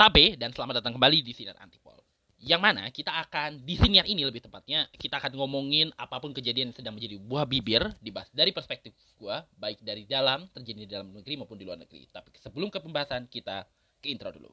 Tabe 0.00 0.32
dan 0.32 0.48
selamat 0.48 0.80
datang 0.80 0.96
kembali 0.96 1.20
di 1.20 1.36
Sinar 1.36 1.60
Antipol. 1.60 2.00
Yang 2.40 2.60
mana 2.64 2.88
kita 2.88 3.20
akan 3.20 3.68
di 3.68 3.76
siniar 3.76 4.08
ini 4.08 4.24
lebih 4.24 4.40
tepatnya 4.40 4.88
kita 4.96 5.20
akan 5.20 5.36
ngomongin 5.36 5.92
apa 5.92 6.16
pun 6.16 6.32
kejadian 6.32 6.72
yang 6.72 6.76
sedang 6.80 6.96
menjadi 6.96 7.20
buah 7.20 7.44
bibir 7.44 7.84
dibahas 8.00 8.32
dari 8.32 8.48
perspektif 8.48 8.96
gua 9.20 9.44
baik 9.60 9.84
dari 9.84 10.08
dalam 10.08 10.48
terjadi 10.56 10.78
di 10.80 10.88
dalam 10.88 11.12
negeri 11.12 11.36
maupun 11.36 11.60
di 11.60 11.68
luar 11.68 11.76
negeri. 11.76 12.08
Tapi 12.08 12.32
sebelum 12.32 12.72
ke 12.72 12.80
pembahasan 12.80 13.28
kita 13.28 13.68
ke 14.00 14.08
intro 14.08 14.32
dulu. 14.32 14.48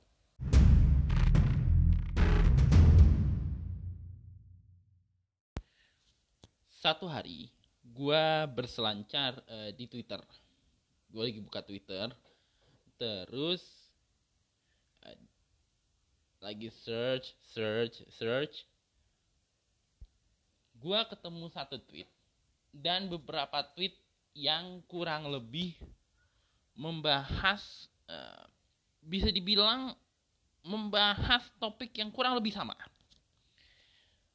Satu 6.68 7.07
hari 7.07 7.48
gua 7.95 8.52
berselancar 8.52 9.39
eh, 9.48 9.71
di 9.71 9.88
Twitter. 9.88 10.20
Gua 11.07 11.23
lagi 11.23 11.39
buka 11.39 11.64
Twitter 11.64 12.11
terus 13.00 13.87
lagi 16.42 16.70
search 16.86 17.34
search 17.54 18.02
search. 18.18 18.55
Gua 20.78 21.05
ketemu 21.09 21.50
satu 21.50 21.82
tweet. 21.90 22.09
Dan 22.70 23.09
beberapa 23.09 23.66
tweet 23.73 23.98
yang 24.38 24.86
kurang 24.86 25.34
lebih 25.34 25.73
membahas 26.78 27.90
eh, 28.05 28.45
bisa 29.02 29.34
dibilang 29.34 29.98
membahas 30.62 31.48
topik 31.58 31.95
yang 31.98 32.14
kurang 32.14 32.38
lebih 32.38 32.54
sama. 32.54 32.78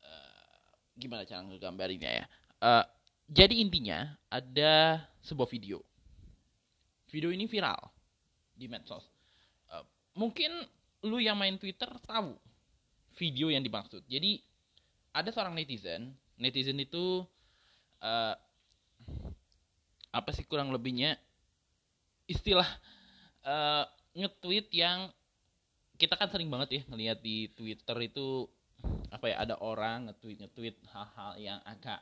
Eh, 0.02 0.66
gimana 0.98 1.22
cara 1.22 1.46
ngegambarinnya 1.46 2.10
ya? 2.10 2.26
Eh, 2.58 2.84
jadi 3.30 3.54
intinya 3.62 4.10
ada 4.26 5.06
sebuah 5.22 5.46
video. 5.46 5.78
Video 7.06 7.30
ini 7.30 7.46
viral 7.46 7.78
di 8.58 8.66
medsos. 8.66 9.06
Eh, 9.70 9.84
mungkin 10.18 10.50
lu 11.02 11.18
yang 11.18 11.34
main 11.34 11.58
Twitter 11.58 11.88
tahu 12.06 12.38
video 13.18 13.50
yang 13.52 13.62
dimaksud. 13.62 14.02
Jadi 14.06 14.40
ada 15.12 15.28
seorang 15.28 15.52
netizen, 15.52 16.14
netizen 16.40 16.78
itu 16.80 17.26
eh, 18.00 18.34
apa 20.12 20.30
sih 20.32 20.44
kurang 20.44 20.70
lebihnya 20.72 21.16
istilah 22.30 22.68
eh, 23.44 23.84
nge-tweet 24.16 24.72
yang 24.72 25.10
kita 25.96 26.18
kan 26.18 26.28
sering 26.28 26.50
banget 26.50 26.80
ya 26.80 26.82
ngelihat 26.90 27.18
di 27.22 27.52
Twitter 27.52 27.96
itu 28.02 28.48
apa 29.12 29.30
ya 29.30 29.36
ada 29.44 29.54
orang 29.60 30.10
nge-tweet 30.10 30.38
nge-tweet 30.42 30.76
hal-hal 30.90 31.32
yang 31.38 31.60
agak 31.62 32.00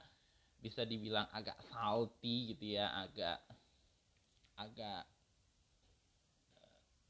bisa 0.60 0.84
dibilang 0.84 1.24
agak 1.32 1.56
salty 1.72 2.52
gitu 2.54 2.76
ya, 2.76 2.92
agak 2.92 3.40
agak 4.60 5.08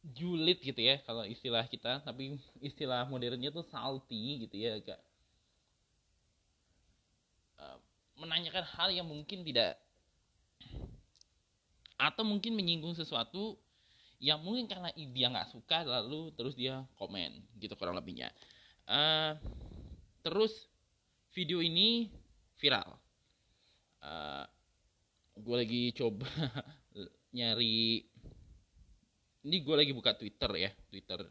julid 0.01 0.59
gitu 0.65 0.81
ya 0.81 1.01
kalau 1.05 1.25
istilah 1.25 1.65
kita. 1.69 2.01
Tapi 2.05 2.41
istilah 2.65 3.05
modernnya 3.09 3.53
tuh 3.53 3.65
salty 3.69 4.47
gitu 4.49 4.57
ya 4.57 4.81
agak 4.81 5.01
eh, 7.61 7.79
menanyakan 8.17 8.65
hal 8.65 8.89
yang 8.93 9.07
mungkin 9.07 9.45
tidak 9.45 9.77
atau 12.01 12.25
mungkin 12.25 12.57
menyinggung 12.57 12.97
sesuatu 12.97 13.61
yang 14.21 14.41
mungkin 14.41 14.69
karena 14.69 14.89
dia 14.93 15.29
nggak 15.33 15.53
suka 15.53 15.85
lalu 15.85 16.33
terus 16.37 16.57
dia 16.57 16.85
komen 16.97 17.41
gitu 17.61 17.77
kurang 17.77 17.97
lebihnya. 17.97 18.33
Eh, 18.89 19.33
terus 20.25 20.69
video 21.33 21.61
ini 21.61 22.09
viral. 22.61 22.97
Gue 25.41 25.57
lagi 25.57 25.89
coba 25.97 26.29
nyari 27.37 28.05
ini 29.47 29.63
gue 29.65 29.75
lagi 29.77 29.93
buka 29.95 30.17
Twitter 30.17 30.51
ya 30.57 30.71
Twitter 30.89 31.25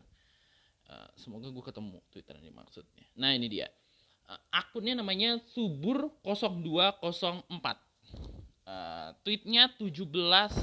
Eh, 0.89 1.09
semoga 1.21 1.53
gue 1.53 1.61
ketemu 1.61 2.02
Twitter 2.09 2.35
ini 2.41 2.49
maksudnya. 2.49 3.05
Nah 3.21 3.38
ini 3.38 3.45
dia. 3.45 3.69
Eh, 4.25 4.41
akunnya 4.49 4.97
namanya 4.97 5.38
subur 5.53 6.09
0204 6.25 7.85
Eh, 8.69 9.09
tweetnya 9.25 9.69
17 9.77 10.53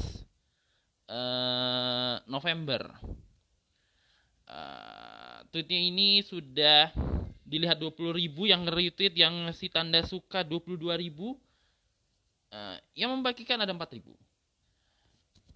eh, 1.10 2.16
November. 2.26 2.82
Eh, 4.46 5.38
tweetnya 5.50 5.78
ini 5.78 6.22
sudah 6.22 6.90
dilihat 7.46 7.78
20.000 7.78 8.46
yang 8.50 8.66
retweet 8.66 9.14
yang 9.14 9.46
ngasih 9.46 9.70
tanda 9.70 10.02
suka 10.02 10.42
22.000 10.42 11.38
Eh, 12.46 12.78
yang 13.02 13.10
membagikan 13.10 13.58
ada 13.58 13.74
4000 13.74 14.14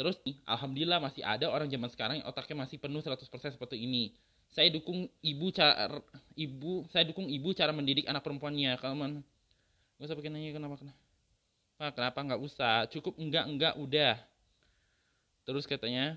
Terus 0.00 0.16
alhamdulillah 0.48 0.96
masih 0.96 1.20
ada 1.20 1.52
orang 1.52 1.68
zaman 1.68 1.92
sekarang 1.92 2.24
yang 2.24 2.26
otaknya 2.32 2.64
masih 2.64 2.80
penuh 2.80 3.04
100% 3.04 3.52
seperti 3.52 3.76
ini. 3.84 4.16
Saya 4.48 4.72
dukung 4.72 5.04
ibu 5.20 5.52
cara 5.52 6.00
ibu, 6.40 6.88
saya 6.88 7.04
dukung 7.04 7.28
ibu 7.28 7.52
cara 7.52 7.68
mendidik 7.76 8.08
anak 8.08 8.24
perempuannya. 8.24 8.80
Kalau 8.80 8.96
man 8.96 9.20
Gak 10.00 10.08
usah 10.08 10.16
pakai 10.16 10.32
nanya 10.32 10.56
kenapa 10.56 10.80
kenapa. 10.80 11.00
Pak, 11.76 11.90
kenapa 11.92 12.18
nggak 12.24 12.40
usah? 12.40 12.88
Cukup 12.88 13.20
enggak 13.20 13.44
enggak 13.44 13.74
udah. 13.76 14.16
Terus 15.44 15.68
katanya 15.68 16.16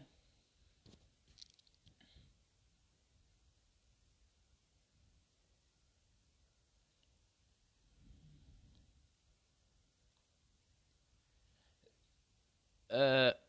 eh 12.90 13.43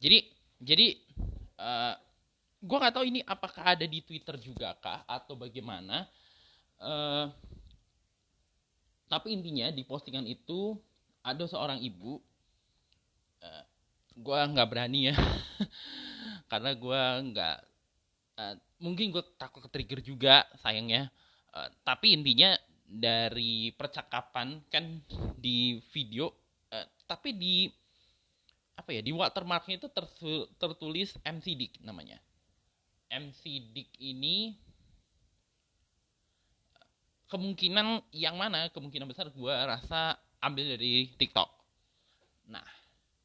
Jadi 0.00 0.18
jadi 0.60 0.86
eh 1.60 1.94
gue 2.60 2.76
nggak 2.76 2.94
tahu 2.96 3.04
ini 3.08 3.20
apakah 3.24 3.76
ada 3.76 3.86
di 3.88 4.00
Twitter 4.04 4.36
juga 4.40 4.76
kah 4.80 5.04
atau 5.08 5.36
bagaimana. 5.36 6.08
eh 6.80 7.26
tapi 9.10 9.34
intinya 9.36 9.68
di 9.74 9.82
postingan 9.84 10.24
itu 10.24 10.78
ada 11.20 11.44
seorang 11.44 11.82
ibu. 11.82 12.16
eh 13.40 13.64
gue 14.20 14.38
nggak 14.52 14.68
berani 14.68 15.00
ya 15.12 15.16
karena 16.50 16.70
gue 16.76 17.02
nggak 17.32 17.56
eh, 18.40 18.54
mungkin 18.84 19.12
gue 19.14 19.24
takut 19.36 19.62
ke-trigger 19.68 20.00
juga 20.04 20.44
sayangnya. 20.60 21.08
Eh, 21.54 21.70
tapi 21.84 22.16
intinya 22.16 22.56
dari 22.90 23.70
percakapan 23.74 24.62
kan 24.72 24.84
di 25.38 25.78
video, 25.94 26.32
eh, 26.72 26.86
tapi 27.06 27.36
di 27.36 27.56
apa 28.80 28.96
ya 28.96 29.04
di 29.04 29.12
watermarknya 29.12 29.76
itu 29.76 29.88
tertulis 30.56 31.14
MC 31.20 31.46
Dik 31.54 31.72
namanya. 31.84 32.16
MC 33.12 33.70
Dik 33.76 33.90
ini 34.00 34.56
kemungkinan 37.28 38.08
yang 38.16 38.40
mana 38.40 38.72
kemungkinan 38.72 39.06
besar 39.06 39.28
gue 39.28 39.54
rasa 39.54 40.16
ambil 40.40 40.74
dari 40.74 41.12
TikTok. 41.14 41.50
Nah 42.48 42.66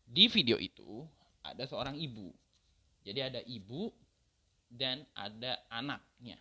di 0.06 0.28
video 0.28 0.60
itu 0.60 1.08
ada 1.42 1.64
seorang 1.66 1.96
ibu. 1.98 2.30
Jadi 3.06 3.20
ada 3.22 3.42
ibu 3.46 3.90
dan 4.70 5.06
ada 5.16 5.62
anaknya. 5.70 6.38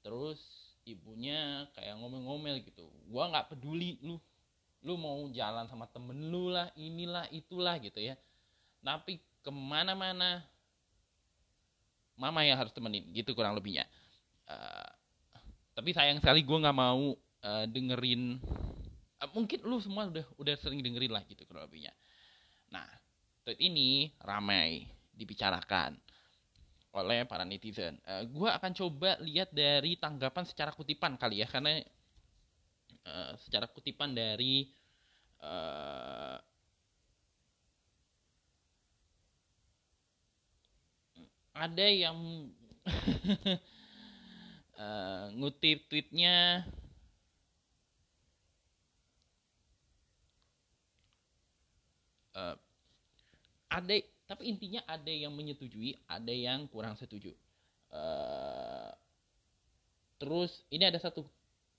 Terus 0.00 0.40
ibunya 0.84 1.68
kayak 1.76 1.96
ngomel-ngomel 2.00 2.60
gitu. 2.64 2.88
Gua 3.08 3.28
nggak 3.28 3.56
peduli 3.56 4.00
lu, 4.00 4.16
lu 4.80 4.96
mau 4.96 5.28
jalan 5.32 5.68
sama 5.68 5.84
temen 5.92 6.32
lu 6.32 6.48
lah, 6.48 6.72
inilah 6.76 7.28
itulah 7.32 7.76
gitu 7.80 8.00
ya. 8.00 8.16
Tapi 8.80 9.20
ke 9.40 9.50
mana-mana 9.52 10.44
mama 12.16 12.44
yang 12.44 12.60
harus 12.60 12.72
temenin 12.72 13.04
gitu 13.12 13.32
kurang 13.32 13.56
lebihnya. 13.56 13.88
Eh, 14.48 14.90
tapi 15.72 15.92
sayang 15.96 16.20
sekali 16.20 16.44
gue 16.44 16.58
nggak 16.60 16.76
mau 16.76 17.16
eh, 17.44 17.66
dengerin. 17.68 18.40
eh, 19.20 19.30
mungkin 19.36 19.60
lu 19.68 19.76
semua 19.80 20.08
udah 20.08 20.26
udah 20.40 20.54
sering 20.56 20.80
dengerin 20.80 21.12
lah 21.12 21.24
gitu 21.28 21.44
kurang 21.44 21.68
lebihnya. 21.68 21.92
Nah, 22.72 22.86
tweet 23.44 23.60
ini 23.60 24.12
ramai 24.22 24.88
dibicarakan 25.12 25.98
oleh 26.90 27.22
para 27.28 27.46
netizen. 27.46 28.00
Eh, 28.02 28.26
gua 28.32 28.58
akan 28.58 28.72
coba 28.74 29.20
lihat 29.22 29.52
dari 29.54 29.94
tanggapan 29.94 30.42
secara 30.42 30.74
kutipan 30.74 31.14
kali 31.14 31.44
ya, 31.44 31.46
karena 31.46 31.78
eh, 33.06 33.32
secara 33.40 33.66
kutipan 33.70 34.12
dari 34.16 34.68
eh, 35.42 36.38
ada 41.54 41.86
yang 41.92 42.48
eh, 44.80 45.24
ngutip 45.36 45.78
tweetnya 45.90 46.64
eh, 52.34 52.56
ada 53.70 53.94
tapi 54.30 54.46
intinya 54.46 54.80
ada 54.86 55.10
yang 55.10 55.34
menyetujui 55.34 55.98
ada 56.06 56.30
yang 56.30 56.70
kurang 56.70 56.94
setuju. 56.94 57.34
Eh, 57.90 58.90
terus 60.20 60.62
ini 60.70 60.84
ada 60.86 61.00
satu 61.02 61.26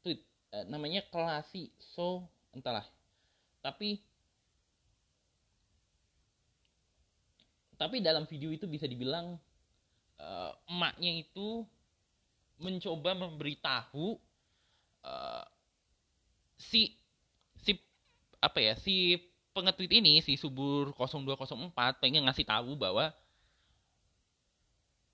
tweet 0.04 0.20
eh, 0.52 0.66
namanya 0.68 1.04
Klasi 1.08 1.72
So 1.80 2.28
entahlah. 2.52 2.86
Tapi 3.64 4.00
tapi 7.82 7.98
dalam 7.98 8.30
video 8.30 8.54
itu 8.54 8.70
bisa 8.70 8.86
dibilang 8.86 9.42
uh, 10.22 10.52
emaknya 10.70 11.26
itu 11.26 11.66
mencoba 12.62 13.18
memberitahu 13.18 14.22
uh, 15.02 15.44
si 16.62 16.94
si 17.58 17.74
apa 18.38 18.62
ya 18.62 18.78
si 18.78 19.18
pengetweet 19.50 19.98
ini 19.98 20.22
si 20.22 20.38
subur 20.38 20.94
0204 20.94 21.74
pengen 21.98 22.30
ngasih 22.30 22.46
tahu 22.46 22.78
bahwa 22.78 23.10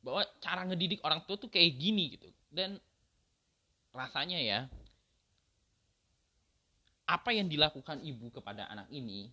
bahwa 0.04 0.28
cara 0.44 0.68
ngedidik 0.68 1.00
orang 1.08 1.24
tua 1.24 1.40
tuh 1.40 1.48
kayak 1.48 1.72
gini 1.80 2.20
gitu. 2.20 2.28
Dan 2.52 2.84
rasanya 3.96 4.44
ya 4.44 4.60
apa 7.08 7.32
yang 7.32 7.48
dilakukan 7.48 8.04
ibu 8.04 8.28
kepada 8.30 8.68
anak 8.68 8.92
ini 8.92 9.32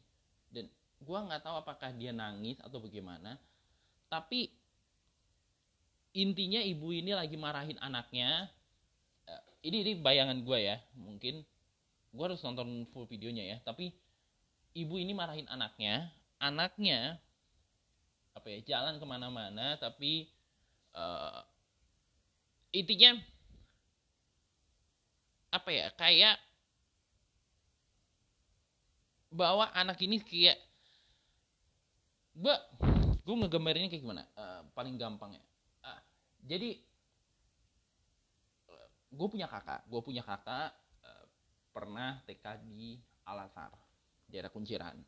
dan 0.55 0.71
gue 1.03 1.19
nggak 1.19 1.43
tahu 1.43 1.59
apakah 1.59 1.91
dia 1.93 2.15
nangis 2.15 2.56
atau 2.62 2.79
bagaimana 2.79 3.37
tapi 4.06 4.55
intinya 6.15 6.62
ibu 6.62 6.94
ini 6.94 7.11
lagi 7.11 7.35
marahin 7.35 7.75
anaknya. 7.82 8.47
Eh, 9.26 9.43
ini 9.67 9.82
ini 9.82 9.93
bayangan 9.99 10.38
gue 10.47 10.59
ya 10.62 10.79
mungkin 10.94 11.43
gue 12.15 12.25
harus 12.25 12.38
nonton 12.47 12.87
full 12.94 13.11
videonya 13.11 13.43
ya 13.43 13.59
tapi 13.67 13.91
ibu 14.79 14.94
ini 15.03 15.11
marahin 15.11 15.50
anaknya 15.50 16.15
anaknya 16.38 17.19
apa 18.38 18.47
ya 18.50 18.59
jalan 18.62 19.03
ke 19.03 19.06
mana-mana 19.06 19.75
tapi 19.82 20.31
uh, 20.94 21.43
intinya 22.70 23.19
apa 25.50 25.70
ya 25.75 25.87
kayak 25.99 26.38
bahwa 29.34 29.66
anak 29.75 29.98
ini 30.06 30.22
kayak 30.22 30.54
gue 32.38 32.54
gue 33.25 33.34
ngegambarinnya 33.34 33.90
kayak 33.90 34.02
gimana? 34.02 34.22
Uh, 34.38 34.62
paling 34.75 34.94
gampang 34.94 35.34
ya 35.34 35.44
uh, 35.82 36.00
jadi 36.46 36.78
uh, 38.70 38.88
gue 39.10 39.28
punya 39.28 39.50
kakak 39.50 39.82
gue 39.90 40.00
punya 40.02 40.22
kakak 40.22 40.70
uh, 41.02 41.26
pernah 41.75 42.22
TK 42.26 42.62
di 42.62 42.98
Alasar 43.26 43.75
daerah 44.28 44.52
Kunciran 44.52 44.98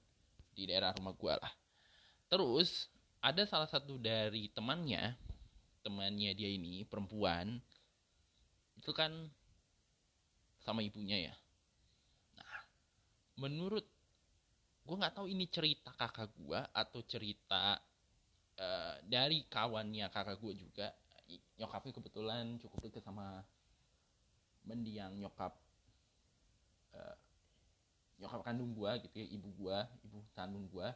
di 0.57 0.65
daerah 0.65 0.97
rumah 0.97 1.13
gue 1.13 1.35
lah. 1.37 1.53
Terus 2.33 2.89
ada 3.21 3.45
salah 3.45 3.69
satu 3.69 4.01
dari 4.01 4.49
temannya 4.51 5.13
temannya 5.85 6.33
dia 6.35 6.51
ini 6.51 6.83
perempuan 6.89 7.61
itu 8.75 8.91
kan 8.91 9.13
sama 10.65 10.83
ibunya 10.83 11.31
ya. 11.31 11.35
Nah 12.41 12.59
menurut 13.39 13.85
gue 14.87 14.97
nggak 14.97 15.15
tahu 15.19 15.27
ini 15.27 15.51
cerita 15.51 15.91
kakak 15.99 16.31
gue 16.39 16.61
atau 16.71 17.03
cerita 17.03 17.75
uh, 18.63 18.95
dari 19.03 19.43
kawannya 19.51 20.07
kakak 20.15 20.39
gue 20.39 20.55
juga. 20.55 20.89
Nyokapnya 21.59 21.99
kebetulan 21.99 22.55
cukup 22.63 22.87
dekat 22.87 23.03
sama 23.03 23.43
mendiang 24.63 25.19
nyokap 25.19 25.59
uh, 26.95 27.17
nyokap 28.23 28.47
kandung 28.47 28.71
gue 28.79 28.91
gitu 29.11 29.17
ya 29.19 29.27
ibu 29.35 29.49
gue 29.59 29.79
ibu 30.07 30.19
kandung 30.39 30.71
gue 30.71 30.87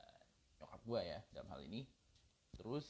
uh, 0.00 0.22
nyokap 0.64 0.80
gue 0.80 1.00
ya 1.04 1.20
dalam 1.36 1.48
hal 1.52 1.60
ini. 1.68 1.84
Terus 2.56 2.88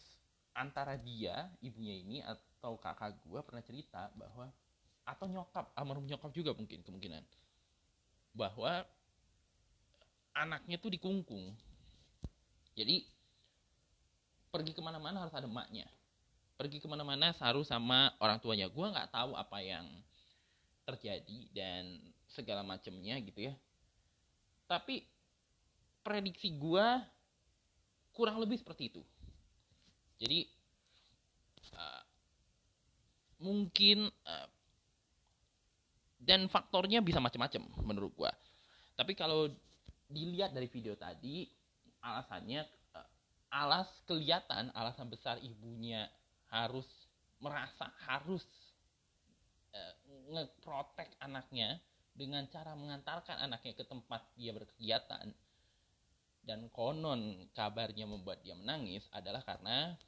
antara 0.55 0.95
dia 0.95 1.51
ibunya 1.59 1.99
ini 1.99 2.23
atau 2.23 2.79
kakak 2.79 3.19
gue 3.27 3.41
pernah 3.43 3.65
cerita 3.67 4.15
bahwa 4.15 4.55
atau 5.03 5.27
nyokap 5.27 5.75
almarhum 5.75 6.07
nyokap 6.07 6.31
juga 6.31 6.55
mungkin 6.55 6.87
kemungkinan. 6.87 7.27
Bahwa 8.39 8.87
anaknya 10.37 10.77
tuh 10.77 10.93
dikungkung. 10.93 11.57
Jadi 12.77 13.09
pergi 14.53 14.77
ke 14.77 14.85
mana-mana 14.85 15.25
harus 15.25 15.33
ada 15.33 15.49
emaknya. 15.49 15.89
Pergi 16.61 16.81
ke 16.81 16.89
mana-mana 16.89 17.33
harus 17.33 17.69
sama 17.69 18.13
orang 18.21 18.37
tuanya. 18.41 18.69
Gue 18.69 18.87
nggak 18.89 19.13
tahu 19.13 19.33
apa 19.33 19.59
yang 19.65 19.85
terjadi 20.85 21.39
dan 21.57 21.99
segala 22.29 22.61
macamnya 22.61 23.17
gitu 23.25 23.49
ya. 23.49 23.55
Tapi 24.69 25.03
prediksi 26.05 26.53
gue 26.53 26.87
kurang 28.13 28.41
lebih 28.41 28.61
seperti 28.61 28.93
itu. 28.93 29.03
Jadi 30.21 30.49
uh, 31.77 32.05
mungkin 33.41 34.09
uh, 34.09 34.49
dan 36.21 36.49
faktornya 36.49 37.05
bisa 37.05 37.21
macam-macam 37.21 37.63
menurut 37.85 38.13
gue 38.17 38.33
tapi 38.97 39.13
kalau 39.13 39.53
dilihat 40.07 40.55
dari 40.55 40.71
video 40.71 40.95
tadi 40.95 41.47
alasannya 42.03 42.63
uh, 42.95 43.09
alas 43.51 43.91
kelihatan 44.07 44.71
alasan 44.75 45.11
besar 45.11 45.39
ibunya 45.43 46.07
harus 46.51 46.87
merasa 47.43 47.91
harus 48.07 48.45
uh, 49.75 49.95
ngeprotek 50.33 51.11
anaknya 51.19 51.79
dengan 52.17 52.49
cara 52.49 52.73
mengantarkan 52.73 53.37
anaknya 53.45 53.77
ke 53.77 53.85
tempat 53.85 54.25
dia 54.35 54.57
berkegiatan. 54.57 55.29
Dan 56.47 56.71
konon 56.71 57.51
kabarnya 57.53 58.07
membuat 58.07 58.41
dia 58.47 58.55
menangis 58.55 59.03
adalah 59.11 59.43
karena 59.43 59.99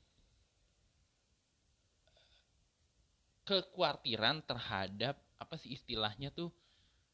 kekhawatiran 3.43 4.47
terhadap 4.47 5.19
apa 5.41 5.55
sih 5.59 5.75
istilahnya 5.75 6.31
tuh 6.31 6.55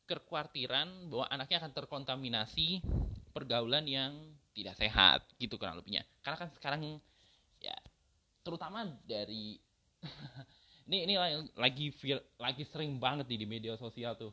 kekhawatiran 0.04 1.08
bahwa 1.08 1.26
anaknya 1.32 1.64
akan 1.64 1.72
terkontaminasi 1.72 2.84
pergaulan 3.32 3.84
yang 3.88 4.12
tidak 4.54 4.78
sehat 4.78 5.20
gitu 5.40 5.58
kurang 5.58 5.80
lebihnya. 5.80 6.06
Karena 6.22 6.38
kan 6.46 6.48
sekarang 6.54 6.80
ya 7.58 7.74
terutama 8.44 8.84
dari 9.08 9.58
ini 10.88 11.08
ini 11.08 11.14
lagi 11.56 11.90
lagi 12.36 12.62
sering 12.68 13.00
banget 13.00 13.26
nih 13.26 13.40
di 13.40 13.46
media 13.48 13.74
sosial 13.74 14.14
tuh. 14.14 14.32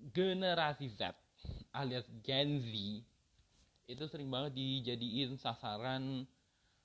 Generasi 0.00 0.88
Z 0.96 1.12
alias 1.72 2.08
Gen 2.24 2.60
Z 2.60 2.72
itu 3.90 4.04
sering 4.06 4.30
banget 4.30 4.54
dijadiin 4.54 5.34
sasaran 5.34 6.22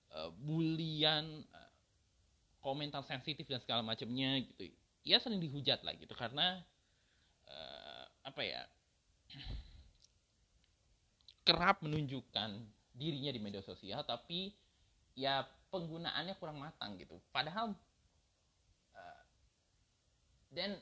uh, 0.09 0.29
bulian 0.41 1.45
uh, 1.53 1.71
komentar 2.65 3.05
sensitif 3.05 3.45
dan 3.45 3.61
segala 3.61 3.85
macamnya 3.85 4.41
gitu. 4.41 4.73
Ya 5.05 5.21
sering 5.21 5.37
dihujat 5.37 5.85
lah 5.85 5.93
gitu. 5.93 6.17
Karena 6.17 6.65
apa 8.25 8.41
ya 8.41 8.61
kerap 11.45 11.85
menunjukkan 11.85 12.57
dirinya 12.97 13.29
di 13.29 13.39
media 13.39 13.61
sosial 13.61 14.01
tapi 14.01 14.49
ya 15.13 15.45
penggunaannya 15.69 16.35
kurang 16.41 16.57
matang 16.57 16.97
gitu. 16.97 17.21
Padahal 17.29 17.75
uh, 18.95 19.21
dan 20.49 20.79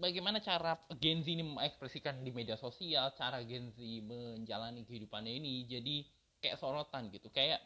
bagaimana 0.00 0.40
cara 0.40 0.78
Gen 0.96 1.20
Z 1.20 1.28
ini 1.28 1.44
mengekspresikan 1.44 2.22
di 2.24 2.32
media 2.32 2.56
sosial 2.56 3.12
cara 3.18 3.44
Gen 3.44 3.74
Z 3.74 3.78
menjalani 4.06 4.86
kehidupannya 4.88 5.36
ini 5.36 5.68
jadi 5.68 6.06
kayak 6.40 6.56
sorotan 6.56 7.12
gitu. 7.12 7.28
Kayak 7.28 7.60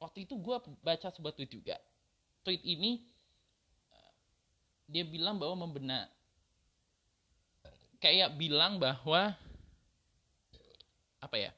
waktu 0.00 0.24
itu 0.24 0.40
gue 0.40 0.56
baca 0.80 1.08
sebuah 1.12 1.34
tweet 1.36 1.52
juga. 1.52 1.76
Tweet 2.46 2.62
ini 2.64 3.04
uh, 3.92 4.12
dia 4.88 5.04
bilang 5.04 5.36
bahwa 5.36 5.68
membenar 5.68 6.08
kayak 8.00 8.32
bilang 8.40 8.80
bahwa 8.80 9.36
apa 11.20 11.36
ya 11.36 11.52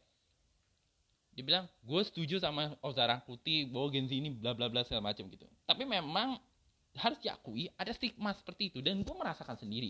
dia 1.32 1.44
bilang 1.49 1.64
gue 1.80 2.02
setuju 2.04 2.37
sama 2.42 2.76
Ozarang 2.84 3.25
Putih 3.25 3.72
bahwa 3.72 3.88
Gen 3.88 4.04
Z 4.04 4.12
ini 4.12 4.28
bla 4.28 4.52
bla 4.52 4.68
bla 4.68 4.84
segala 4.84 5.14
macam 5.14 5.25
gitu. 5.32 5.49
Tapi 5.64 5.88
memang 5.88 6.37
harus 6.92 7.16
diakui 7.25 7.72
ada 7.80 7.88
stigma 7.96 8.37
seperti 8.37 8.68
itu 8.68 8.84
dan 8.84 9.00
gue 9.00 9.16
merasakan 9.16 9.56
sendiri. 9.56 9.88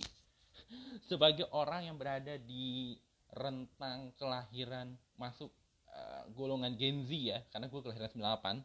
Sebagai 1.10 1.50
orang 1.50 1.90
yang 1.90 1.98
berada 1.98 2.38
di 2.38 2.94
rentang 3.34 4.14
kelahiran 4.14 4.94
masuk 5.18 5.50
uh, 5.90 6.30
golongan 6.36 6.78
Gen 6.78 7.02
Z 7.02 7.10
ya 7.10 7.42
karena 7.50 7.66
gue 7.66 7.80
kelahiran 7.80 8.12
98 8.14 8.22
uh, 8.22 8.62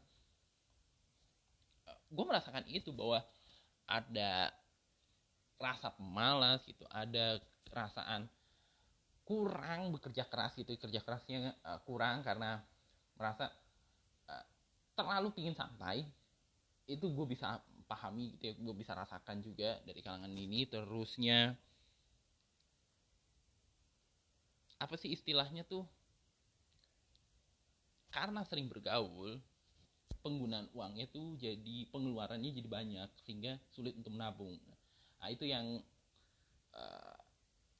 gue 2.13 2.25
merasakan 2.29 2.65
itu 2.69 2.93
bahwa 2.93 3.25
ada 3.89 4.53
rasa 5.57 5.89
pemalas 5.97 6.61
gitu 6.67 6.85
ada 6.93 7.41
perasaan 7.69 8.27
kurang 9.27 9.91
bekerja 9.91 10.23
keras 10.27 10.55
gitu. 10.55 10.73
Kerja 10.79 11.03
kerasnya 11.03 11.51
uh, 11.67 11.79
kurang 11.83 12.23
karena 12.23 12.63
merasa 13.19 13.51
uh, 14.31 14.45
terlalu 14.95 15.35
pingin 15.35 15.55
santai. 15.55 16.07
Itu 16.87 17.11
gue 17.11 17.27
bisa 17.27 17.59
pahami 17.87 18.35
gitu 18.35 18.51
ya 18.51 18.53
gue 18.59 18.75
bisa 18.75 18.91
rasakan 18.91 19.43
juga 19.43 19.79
dari 19.83 19.99
kalangan 19.99 20.31
ini. 20.31 20.67
Terusnya 20.67 21.55
apa 24.77 24.95
sih 24.95 25.11
istilahnya 25.11 25.67
tuh? 25.67 25.83
Karena 28.07 28.41
sering 28.47 28.71
bergaul 28.71 29.37
penggunaan 30.27 30.67
uangnya 30.75 31.07
tuh 31.07 31.39
jadi 31.39 31.87
pengeluarannya 31.87 32.51
jadi 32.51 32.67
banyak 32.67 33.09
sehingga 33.23 33.55
sulit 33.71 33.95
untuk 33.95 34.11
menabung. 34.11 34.59
Nah 35.23 35.27
itu 35.31 35.47
yang 35.47 35.79
uh, 36.75 37.06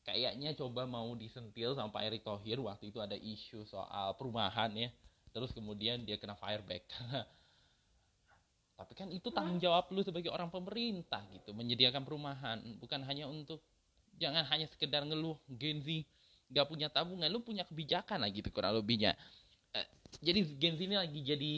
kayaknya 0.07 0.55
coba 0.55 0.87
mau 0.87 1.11
disentil 1.19 1.75
sama 1.75 1.91
Pak 1.91 2.03
Erick 2.07 2.23
Thohir 2.23 2.63
waktu 2.63 2.95
itu 2.95 3.03
ada 3.03 3.19
isu 3.19 3.67
soal 3.67 4.15
perumahan 4.15 4.71
ya. 4.71 4.87
Terus 5.35 5.51
kemudian 5.51 6.07
dia 6.07 6.15
kena 6.15 6.39
fireback 6.39 6.87
tapi 8.77 8.93
kan 8.93 9.09
itu 9.09 9.33
tanggung 9.33 9.57
jawab 9.57 9.89
lu 9.89 10.05
sebagai 10.05 10.29
orang 10.29 10.53
pemerintah 10.53 11.25
gitu 11.33 11.49
menyediakan 11.51 12.05
perumahan. 12.05 12.61
Bukan 12.77 13.01
hanya 13.09 13.25
untuk 13.25 13.59
jangan 14.21 14.45
hanya 14.53 14.69
sekedar 14.69 15.01
ngeluh 15.01 15.35
Gen 15.49 15.81
Z 15.81 16.05
gak 16.47 16.69
punya 16.71 16.87
tabungan 16.87 17.27
lu 17.27 17.43
punya 17.43 17.67
kebijakan 17.67 18.23
lah 18.23 18.29
gitu 18.29 18.47
kurang 18.53 18.77
lebihnya. 18.77 19.17
Uh, 19.73 19.83
jadi 20.21 20.45
Gen 20.61 20.77
Z 20.77 20.81
ini 20.85 20.95
lagi 20.95 21.19
jadi 21.25 21.53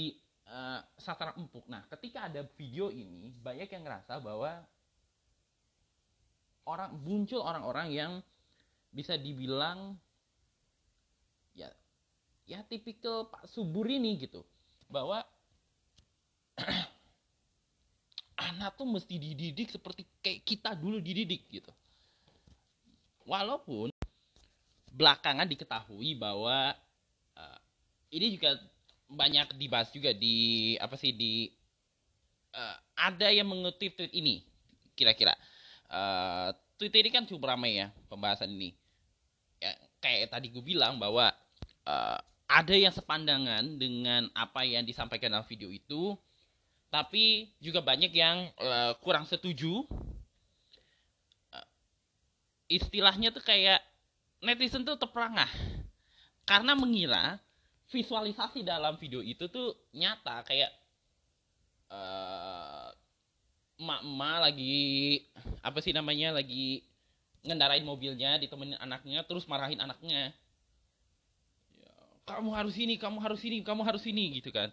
uh, 0.48 0.80
sasaran 0.96 1.36
empuk. 1.36 1.68
Nah 1.68 1.84
ketika 1.92 2.32
ada 2.32 2.48
video 2.56 2.88
ini 2.88 3.36
banyak 3.36 3.68
yang 3.68 3.84
ngerasa 3.84 4.24
bahwa 4.24 4.64
orang 6.64 6.96
muncul 7.04 7.44
orang-orang 7.44 7.88
yang 7.92 8.12
bisa 8.90 9.14
dibilang 9.16 9.98
ya 11.54 11.70
ya 12.50 12.66
tipikal 12.66 13.30
Pak 13.30 13.46
Subur 13.50 13.86
ini 13.86 14.18
gitu. 14.18 14.42
Bahwa 14.90 15.22
anak 18.50 18.80
tuh 18.80 18.88
mesti 18.88 19.16
dididik 19.20 19.70
seperti 19.70 20.08
kayak 20.24 20.42
kita 20.44 20.74
dulu 20.74 20.98
dididik 20.98 21.46
gitu. 21.52 21.72
Walaupun 23.30 23.94
belakangan 24.90 25.46
diketahui 25.46 26.18
bahwa 26.18 26.74
uh, 27.38 27.60
ini 28.10 28.36
juga 28.36 28.58
banyak 29.10 29.58
dibahas 29.58 29.90
juga 29.94 30.14
di 30.14 30.74
apa 30.82 30.98
sih 30.98 31.14
di 31.14 31.50
uh, 32.54 32.78
ada 32.98 33.30
yang 33.30 33.50
mengutip 33.50 33.94
tweet 33.98 34.14
ini 34.14 34.42
kira-kira. 34.98 35.34
Uh, 35.90 36.54
Twitter 36.80 37.04
ini 37.04 37.12
kan 37.12 37.28
cukup 37.28 37.52
ramai 37.52 37.84
ya 37.84 37.92
pembahasan 38.08 38.56
ini. 38.56 38.72
Ya, 39.60 39.76
kayak 40.00 40.32
tadi 40.32 40.48
gue 40.48 40.64
bilang 40.64 40.96
bahwa 40.96 41.28
uh, 41.84 42.20
ada 42.48 42.76
yang 42.76 42.96
sepandangan 42.96 43.76
dengan 43.76 44.32
apa 44.32 44.64
yang 44.64 44.88
disampaikan 44.88 45.36
dalam 45.36 45.44
video 45.44 45.68
itu, 45.68 46.16
tapi 46.88 47.52
juga 47.60 47.84
banyak 47.84 48.16
yang 48.16 48.48
uh, 48.56 48.96
kurang 49.04 49.28
setuju. 49.28 49.84
Uh, 51.52 51.68
istilahnya 52.72 53.36
tuh 53.36 53.44
kayak 53.44 53.84
netizen 54.40 54.88
tuh 54.88 54.96
terperangah 54.96 55.52
karena 56.48 56.74
mengira 56.80 57.44
visualisasi 57.92 58.64
dalam 58.64 58.96
video 58.96 59.20
itu 59.20 59.52
tuh 59.52 59.76
nyata 59.92 60.48
kayak 60.48 60.72
emak-emak 63.80 64.38
lagi 64.52 64.84
apa 65.64 65.80
sih 65.80 65.96
namanya 65.96 66.36
lagi 66.36 66.84
ngendarain 67.48 67.88
mobilnya 67.88 68.36
ditemenin 68.36 68.76
anaknya 68.76 69.24
terus 69.24 69.48
marahin 69.48 69.80
anaknya. 69.80 70.36
Ya, 71.80 71.96
kamu 72.28 72.52
harus 72.52 72.76
ini 72.76 73.00
kamu 73.00 73.18
harus 73.24 73.42
ini 73.48 73.64
kamu 73.64 73.82
harus 73.88 74.04
ini 74.04 74.44
gitu 74.44 74.52
kan. 74.52 74.68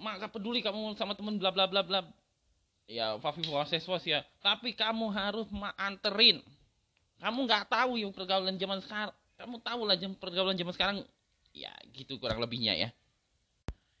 Mak 0.00 0.24
gak 0.24 0.32
peduli 0.32 0.64
kamu 0.64 0.96
sama 0.96 1.12
temen 1.12 1.36
bla 1.36 1.52
bla 1.52 1.68
bla 1.68 1.84
bla. 1.84 2.00
Ya 2.88 3.20
Fafi 3.20 3.44
Waseswas 3.44 4.08
ya. 4.08 4.24
Tapi 4.40 4.72
kamu 4.72 5.12
harus 5.12 5.44
mak 5.52 5.76
anterin. 5.76 6.40
Kamu 7.20 7.44
nggak 7.44 7.68
tahu 7.68 8.00
yang 8.00 8.14
pergaulan 8.16 8.56
zaman 8.56 8.80
sekarang. 8.80 9.12
Kamu 9.36 9.60
tahu 9.60 9.80
lah 9.84 9.96
jam 10.00 10.16
pergaulan 10.16 10.56
zaman 10.56 10.72
sekarang. 10.72 10.96
Ya 11.52 11.74
gitu 11.92 12.16
kurang 12.16 12.40
lebihnya 12.40 12.72
ya 12.72 12.88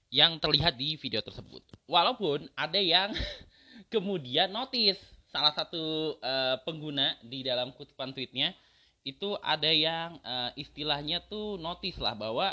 yang 0.08 0.40
terlihat 0.40 0.76
di 0.76 0.96
video 0.96 1.20
tersebut. 1.20 1.60
Walaupun 1.84 2.48
ada 2.56 2.80
yang 2.80 3.12
kemudian 3.92 4.48
notice 4.48 5.00
salah 5.28 5.52
satu 5.52 6.16
uh, 6.20 6.56
pengguna 6.64 7.16
di 7.20 7.44
dalam 7.44 7.72
kutipan 7.76 8.16
tweetnya 8.16 8.56
itu 9.04 9.36
ada 9.40 9.68
yang 9.68 10.16
uh, 10.24 10.50
istilahnya 10.56 11.24
tuh 11.28 11.60
notice 11.60 12.00
lah 12.00 12.16
bahwa 12.16 12.52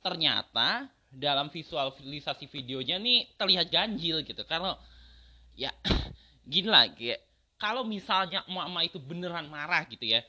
ternyata 0.00 0.88
dalam 1.08 1.48
visualisasi 1.48 2.48
videonya 2.52 3.00
nih 3.00 3.32
terlihat 3.40 3.72
ganjil 3.72 4.20
gitu 4.24 4.44
karena 4.44 4.76
ya 5.56 5.72
gini 6.52 6.68
lah 6.68 6.88
kayak 6.92 7.20
kalau 7.56 7.82
misalnya 7.84 8.44
emak-emak 8.44 8.84
itu 8.92 8.98
beneran 9.00 9.48
marah 9.48 9.88
gitu 9.88 10.04
ya 10.04 10.20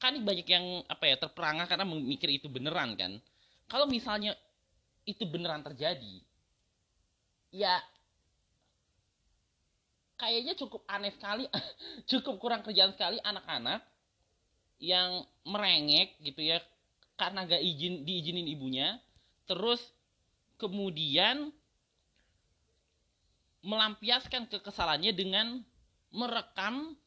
kan 0.00 0.16
banyak 0.18 0.48
yang 0.48 0.82
apa 0.88 1.04
ya 1.06 1.16
terperangah 1.20 1.68
karena 1.68 1.86
memikir 1.86 2.32
itu 2.32 2.48
beneran 2.48 2.96
kan 2.96 3.20
kalau 3.68 3.84
misalnya 3.86 4.32
itu 5.08 5.24
beneran 5.26 5.62
terjadi. 5.64 6.22
Ya 7.52 7.82
kayaknya 10.16 10.54
cukup 10.54 10.86
aneh 10.86 11.10
sekali 11.10 11.50
cukup 12.10 12.38
kurang 12.38 12.62
kerjaan 12.62 12.94
sekali 12.94 13.18
anak-anak 13.26 13.82
yang 14.82 15.26
merengek 15.42 16.18
gitu 16.22 16.42
ya 16.42 16.62
karena 17.18 17.46
gak 17.46 17.62
izin 17.62 18.02
diizinin 18.06 18.46
ibunya. 18.50 18.98
Terus 19.46 19.82
kemudian 20.58 21.50
melampiaskan 23.62 24.50
kekesalannya 24.50 25.14
dengan 25.14 25.62
merekam 26.10 26.98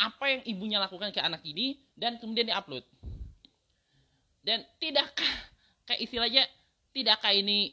apa 0.00 0.24
yang 0.26 0.42
ibunya 0.48 0.78
lakukan 0.80 1.12
ke 1.12 1.20
anak 1.20 1.44
ini 1.44 1.78
dan 1.94 2.16
kemudian 2.18 2.48
diupload. 2.48 2.84
Dan 4.42 4.64
tidakkah 4.82 5.34
kayak 5.86 6.02
istilahnya 6.02 6.42
tidakkah 6.92 7.32
ini 7.32 7.72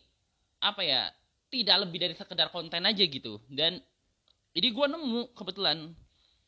apa 0.59 0.83
ya 0.83 1.11
tidak 1.49 1.87
lebih 1.87 1.99
dari 2.01 2.15
sekedar 2.15 2.51
konten 2.51 2.83
aja 2.83 3.03
gitu. 3.03 3.39
Dan 3.47 3.79
jadi 4.55 4.67
gue 4.73 4.85
nemu 4.89 5.35
kebetulan. 5.35 5.93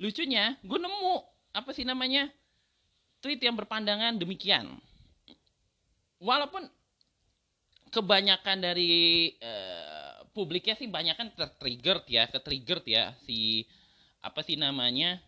Lucunya 0.02 0.58
gue 0.66 0.80
nemu 0.82 1.14
apa 1.54 1.70
sih 1.76 1.86
namanya 1.86 2.32
tweet 3.22 3.40
yang 3.44 3.54
berpandangan 3.54 4.18
demikian. 4.18 4.82
Walaupun 6.22 6.66
kebanyakan 7.92 8.58
dari 8.64 9.36
uh, 9.44 10.24
publiknya 10.32 10.80
sih 10.80 10.88
banyak 10.88 11.16
kan 11.20 11.28
tertrigger 11.36 12.08
ya 12.08 12.24
ketrigger 12.32 12.80
ya 12.88 13.12
si 13.28 13.68
apa 14.24 14.40
sih 14.48 14.56
namanya 14.56 15.20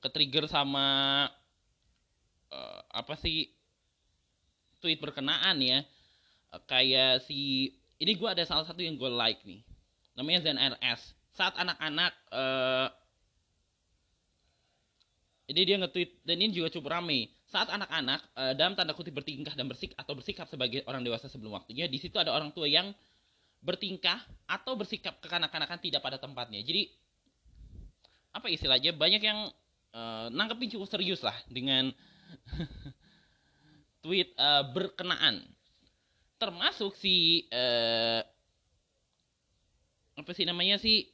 ketrigger 0.00 0.48
sama 0.48 1.26
uh, 2.48 2.80
apa 2.88 3.18
sih 3.20 3.57
tweet 4.78 4.98
berkenaan 4.98 5.58
ya 5.60 5.84
kayak 6.64 7.26
si 7.26 7.70
ini 7.98 8.12
gue 8.14 8.28
ada 8.28 8.42
salah 8.46 8.64
satu 8.64 8.80
yang 8.80 8.96
gue 8.96 9.10
like 9.10 9.42
nih 9.44 9.60
namanya 10.16 10.48
Zen 10.48 10.58
RS 10.58 11.14
saat 11.34 11.54
anak-anak 11.54 12.12
uh, 12.34 12.88
ini 15.48 15.64
dia 15.64 15.80
nge-tweet 15.80 16.28
dan 16.28 16.36
ini 16.44 16.52
juga 16.52 16.68
cukup 16.68 16.92
rame. 16.92 17.32
Saat 17.48 17.72
anak-anak 17.72 18.20
uh, 18.36 18.52
dalam 18.52 18.76
tanda 18.76 18.92
kutip 18.92 19.16
bertingkah 19.16 19.56
dan 19.56 19.64
bersik 19.64 19.96
atau 19.96 20.12
bersikap 20.12 20.44
sebagai 20.44 20.84
orang 20.84 21.00
dewasa 21.00 21.24
sebelum 21.24 21.56
waktunya 21.56 21.88
di 21.88 21.96
situ 21.96 22.20
ada 22.20 22.36
orang 22.36 22.52
tua 22.52 22.68
yang 22.68 22.92
bertingkah 23.64 24.20
atau 24.44 24.76
bersikap 24.76 25.16
kekanak-kanakan 25.24 25.80
tidak 25.80 26.04
pada 26.04 26.20
tempatnya. 26.20 26.60
Jadi 26.60 26.92
apa 28.36 28.44
istilahnya? 28.52 28.92
Banyak 28.92 29.22
yang 29.24 29.48
uh, 29.96 30.28
nangkepin 30.28 30.68
cukup 30.76 30.92
serius 30.92 31.24
lah 31.24 31.34
dengan 31.48 31.96
tweet 34.02 34.32
uh, 34.38 34.62
berkenaan 34.70 35.42
termasuk 36.38 36.94
si 36.98 37.46
uh, 37.50 38.22
apa 40.18 40.30
sih 40.34 40.46
namanya 40.46 40.78
si 40.78 41.10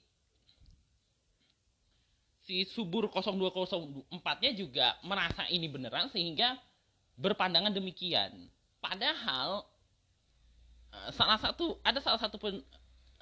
si 2.45 2.69
subur 2.69 3.09
0204-nya 3.09 4.53
juga 4.53 4.93
merasa 5.01 5.49
ini 5.49 5.65
beneran 5.65 6.13
sehingga 6.13 6.61
berpandangan 7.17 7.73
demikian. 7.73 8.53
Padahal 8.85 9.65
uh, 10.93 11.11
salah 11.17 11.41
satu 11.41 11.81
ada 11.81 12.05
salah 12.05 12.21
satu 12.21 12.37
pen, 12.37 12.61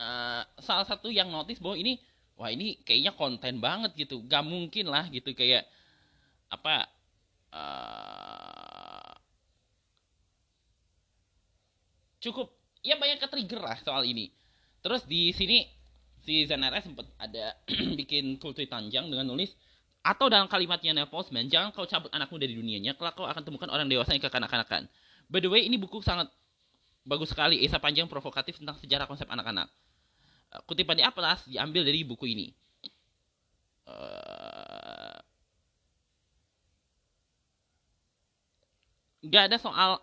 uh, 0.03 0.43
salah 0.59 0.87
satu 0.87 1.07
yang 1.07 1.31
notice 1.31 1.63
bahwa 1.63 1.79
ini 1.79 2.03
wah 2.35 2.51
ini 2.51 2.83
kayaknya 2.83 3.15
konten 3.15 3.63
banget 3.63 3.95
gitu. 3.95 4.27
Gak 4.27 4.43
mungkin 4.43 4.91
lah 4.91 5.07
gitu 5.07 5.31
kayak 5.39 5.71
apa 6.51 6.91
cukup 12.23 12.55
ya 12.87 12.95
banyak 12.95 13.19
ke 13.19 13.27
trigger 13.27 13.61
lah 13.61 13.77
soal 13.83 14.07
ini. 14.07 14.31
Terus 14.83 15.03
di 15.05 15.35
sini 15.35 15.67
si 16.23 16.47
ZNRS 16.47 16.87
sempat 16.87 17.07
ada 17.19 17.59
bikin 17.99 18.39
tweet 18.39 18.71
panjang 18.71 19.11
dengan 19.11 19.27
nulis 19.27 19.51
atau 20.03 20.27
dalam 20.27 20.51
kalimatnya 20.51 20.91
Neil 20.91 21.07
Postman, 21.07 21.47
jangan 21.47 21.71
kau 21.71 21.87
cabut 21.87 22.11
anakmu 22.11 22.35
dari 22.35 22.59
dunianya, 22.59 22.99
kelak 22.99 23.15
kau 23.15 23.23
akan 23.23 23.43
temukan 23.47 23.71
orang 23.71 23.87
dewasa 23.87 24.11
yang 24.11 24.23
kekanak-kanakan. 24.23 24.91
By 25.31 25.39
the 25.39 25.47
way, 25.47 25.63
ini 25.63 25.79
buku 25.79 26.03
sangat 26.03 26.27
bagus 27.07 27.31
sekali, 27.31 27.63
esai 27.63 27.79
panjang 27.79 28.11
provokatif 28.11 28.59
tentang 28.59 28.75
sejarah 28.83 29.07
konsep 29.07 29.31
anak-anak. 29.31 29.71
Eh, 30.59 30.63
kutipan 30.67 30.99
di 30.99 31.07
Atlas 31.07 31.47
diambil 31.47 31.87
dari 31.87 32.03
buku 32.03 32.35
ini. 32.35 32.51
Uh, 33.87 35.19
gak 39.27 39.55
ada 39.55 39.59
soal 39.63 40.03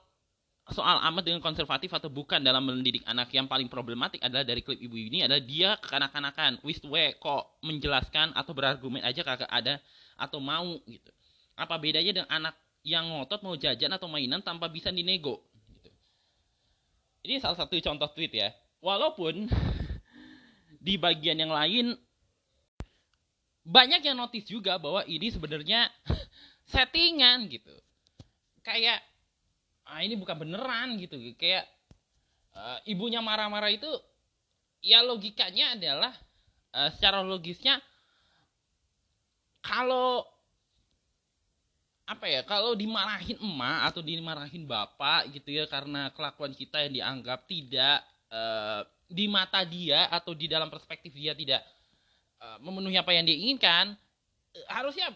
soal 0.71 1.01
amat 1.11 1.23
dengan 1.25 1.41
konservatif 1.41 1.89
atau 1.93 2.07
bukan 2.07 2.39
dalam 2.39 2.61
mendidik 2.61 3.01
anak 3.07 3.33
yang 3.33 3.49
paling 3.49 3.67
problematik 3.67 4.21
adalah 4.21 4.45
dari 4.45 4.61
klip 4.61 4.79
ibu 4.79 4.95
ini 4.95 5.25
adalah 5.25 5.41
dia 5.41 5.75
kekanak-kanakan. 5.81 6.61
Wis 6.61 6.79
we 6.85 7.15
kok 7.17 7.59
menjelaskan 7.65 8.33
atau 8.37 8.53
berargumen 8.53 9.01
aja 9.01 9.25
kagak 9.25 9.49
ada 9.49 9.81
atau 10.15 10.37
mau 10.37 10.77
gitu. 10.85 11.11
Apa 11.57 11.75
bedanya 11.81 12.11
dengan 12.15 12.29
anak 12.31 12.55
yang 12.85 13.09
ngotot 13.09 13.43
mau 13.43 13.57
jajan 13.57 13.91
atau 13.91 14.07
mainan 14.07 14.39
tanpa 14.39 14.71
bisa 14.71 14.93
dinego? 14.93 15.43
Gitu. 15.75 15.89
ini 17.27 17.35
salah 17.43 17.57
satu 17.59 17.75
contoh 17.81 18.09
tweet 18.15 18.31
ya. 18.31 18.49
Walaupun 18.79 19.49
di 20.85 20.95
bagian 20.95 21.41
yang 21.41 21.51
lain 21.51 21.97
banyak 23.65 24.01
yang 24.01 24.17
notice 24.17 24.47
juga 24.47 24.77
bahwa 24.79 25.03
ini 25.09 25.33
sebenarnya 25.33 25.89
settingan 26.71 27.49
gitu. 27.49 27.75
Kayak 28.63 29.01
ah 29.89 30.05
ini 30.05 30.13
bukan 30.15 30.37
beneran 30.37 30.95
gitu. 31.01 31.17
Kayak 31.35 31.65
uh, 32.53 32.79
ibunya 32.85 33.19
marah-marah 33.19 33.73
itu 33.73 33.89
ya 34.79 35.03
logikanya 35.03 35.75
adalah 35.75 36.13
uh, 36.73 36.89
secara 36.95 37.25
logisnya 37.25 37.81
kalau 39.59 40.23
apa 42.09 42.25
ya 42.25 42.41
kalau 42.41 42.73
dimarahin 42.73 43.37
emak 43.37 43.93
atau 43.93 44.01
dimarahin 44.01 44.65
bapak 44.65 45.29
gitu 45.29 45.53
ya 45.53 45.69
karena 45.69 46.09
kelakuan 46.17 46.57
kita 46.57 46.81
yang 46.81 46.93
dianggap 46.97 47.45
tidak 47.45 48.01
uh, 48.33 48.81
di 49.05 49.29
mata 49.29 49.61
dia 49.61 50.09
atau 50.09 50.33
di 50.33 50.49
dalam 50.49 50.73
perspektif 50.73 51.13
dia 51.13 51.37
tidak 51.37 51.61
uh, 52.41 52.57
memenuhi 52.65 52.97
apa 52.97 53.13
yang 53.13 53.29
dia 53.29 53.37
inginkan 53.37 53.93
uh, 53.93 54.67
harusnya 54.73 55.13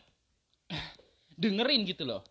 dengerin 1.42 1.82
gitu 1.90 2.06
loh 2.06 2.22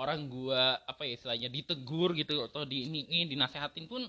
orang 0.00 0.24
gua 0.32 0.80
apa 0.88 1.04
ya 1.04 1.20
istilahnya 1.20 1.52
ditegur 1.52 2.16
gitu 2.16 2.48
atau 2.48 2.64
di 2.64 2.88
ini, 2.88 3.04
ini 3.04 3.36
dinasehatin 3.36 3.84
pun 3.84 4.08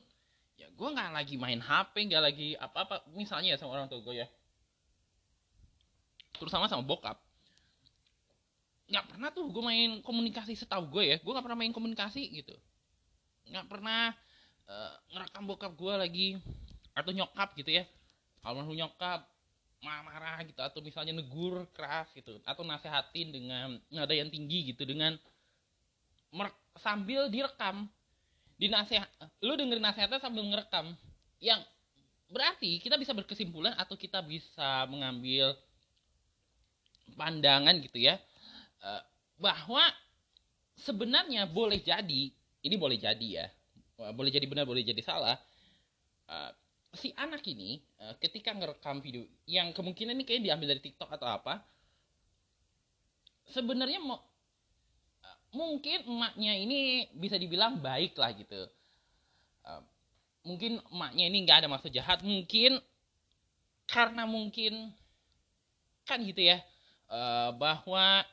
ya 0.55 0.71
gua 0.79 0.95
nggak 0.95 1.12
lagi 1.12 1.36
main 1.36 1.60
HP 1.60 2.07
nggak 2.07 2.24
lagi 2.24 2.55
apa-apa 2.55 3.03
misalnya 3.12 3.53
ya 3.53 3.57
sama 3.60 3.75
orang 3.75 3.91
tua 3.91 4.00
gue 4.00 4.24
ya. 4.24 4.27
Terutama 6.39 6.71
sama 6.71 6.88
bokap. 6.88 7.19
Nggak 8.88 9.05
pernah 9.12 9.29
tuh 9.36 9.51
gue 9.51 9.63
main 9.63 10.00
komunikasi 10.00 10.55
setahu 10.55 10.88
gue 10.95 11.03
ya 11.12 11.15
gue 11.19 11.31
nggak 11.31 11.43
pernah 11.43 11.60
main 11.60 11.75
komunikasi 11.75 12.24
gitu. 12.39 12.55
Nggak 13.51 13.67
pernah 13.67 14.15
uh, 14.71 14.93
ngerekam 15.12 15.43
bokap 15.43 15.71
gue 15.75 15.93
lagi 16.00 16.27
atau 16.95 17.12
nyokap 17.12 17.51
gitu 17.60 17.83
ya. 17.83 17.83
Almarhum 18.41 18.74
nyokap 18.74 19.27
marah-marah 19.81 20.45
gitu 20.45 20.62
atau 20.62 20.79
misalnya 20.79 21.17
negur 21.17 21.65
keras 21.74 22.05
gitu 22.13 22.38
atau 22.45 22.62
nasehatin 22.62 23.33
dengan 23.33 23.81
nada 23.89 24.13
yang 24.13 24.29
tinggi 24.29 24.71
gitu 24.74 24.86
dengan 24.86 25.17
sambil 26.80 27.28
direkam 27.28 27.88
di 28.56 28.72
nasihat 28.72 29.08
lu 29.44 29.58
dengerin 29.58 29.84
nasihatnya 29.84 30.22
sambil 30.22 30.46
ngerekam. 30.48 30.96
Yang 31.42 31.66
berarti 32.32 32.80
kita 32.80 32.96
bisa 32.96 33.12
berkesimpulan 33.12 33.76
atau 33.76 34.00
kita 34.00 34.24
bisa 34.24 34.88
mengambil 34.88 35.52
pandangan 37.20 37.76
gitu 37.84 38.00
ya 38.00 38.16
eh, 38.80 39.02
bahwa 39.36 39.84
sebenarnya 40.80 41.44
boleh 41.52 41.84
jadi 41.84 42.32
ini 42.64 42.76
boleh 42.80 42.96
jadi 42.96 43.28
ya 43.28 43.46
boleh 44.16 44.32
jadi 44.32 44.48
benar 44.48 44.64
boleh 44.64 44.82
jadi 44.82 45.04
salah 45.04 45.36
eh, 46.32 46.52
si 46.96 47.12
anak 47.20 47.44
ini 47.52 47.84
eh, 48.00 48.16
ketika 48.24 48.56
ngerekam 48.56 49.04
video 49.04 49.28
yang 49.44 49.76
kemungkinan 49.76 50.16
ini 50.16 50.24
kayak 50.24 50.48
diambil 50.48 50.72
dari 50.72 50.82
TikTok 50.88 51.12
atau 51.12 51.28
apa 51.28 51.60
sebenarnya 53.52 54.00
mau 54.00 54.24
mungkin 55.51 56.08
emaknya 56.08 56.55
ini 56.55 57.12
bisa 57.15 57.36
dibilang 57.36 57.79
baik 57.79 58.15
lah 58.15 58.31
gitu. 58.36 58.67
Uh, 59.62 59.84
mungkin 60.48 60.81
emaknya 60.89 61.25
ini 61.27 61.38
nggak 61.46 61.58
ada 61.63 61.70
maksud 61.70 61.91
jahat 61.93 62.24
mungkin 62.25 62.81
karena 63.86 64.24
mungkin 64.25 64.89
kan 66.08 66.24
gitu 66.24 66.41
ya 66.41 66.58
uh, 67.12 67.53
bahwa 67.53 68.25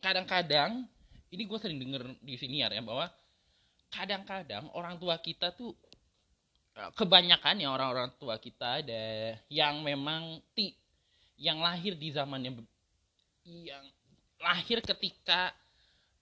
kadang-kadang 0.00 0.86
ini 1.30 1.42
gue 1.44 1.58
sering 1.58 1.80
denger 1.80 2.02
di 2.22 2.34
sini 2.38 2.62
ya 2.62 2.70
bahwa 2.80 3.10
kadang-kadang 3.90 4.70
orang 4.76 4.96
tua 5.02 5.18
kita 5.18 5.50
tuh 5.56 5.74
uh, 6.78 6.90
kebanyakan 6.94 7.58
ya 7.58 7.68
orang-orang 7.74 8.12
tua 8.16 8.38
kita 8.38 8.84
ada 8.84 9.34
yang 9.50 9.82
memang 9.82 10.38
ti 10.54 10.76
yang 11.40 11.58
lahir 11.58 11.96
di 11.96 12.12
zaman 12.12 12.40
yang 12.44 12.54
yang 13.44 13.84
lahir 14.40 14.80
ketika 14.80 15.52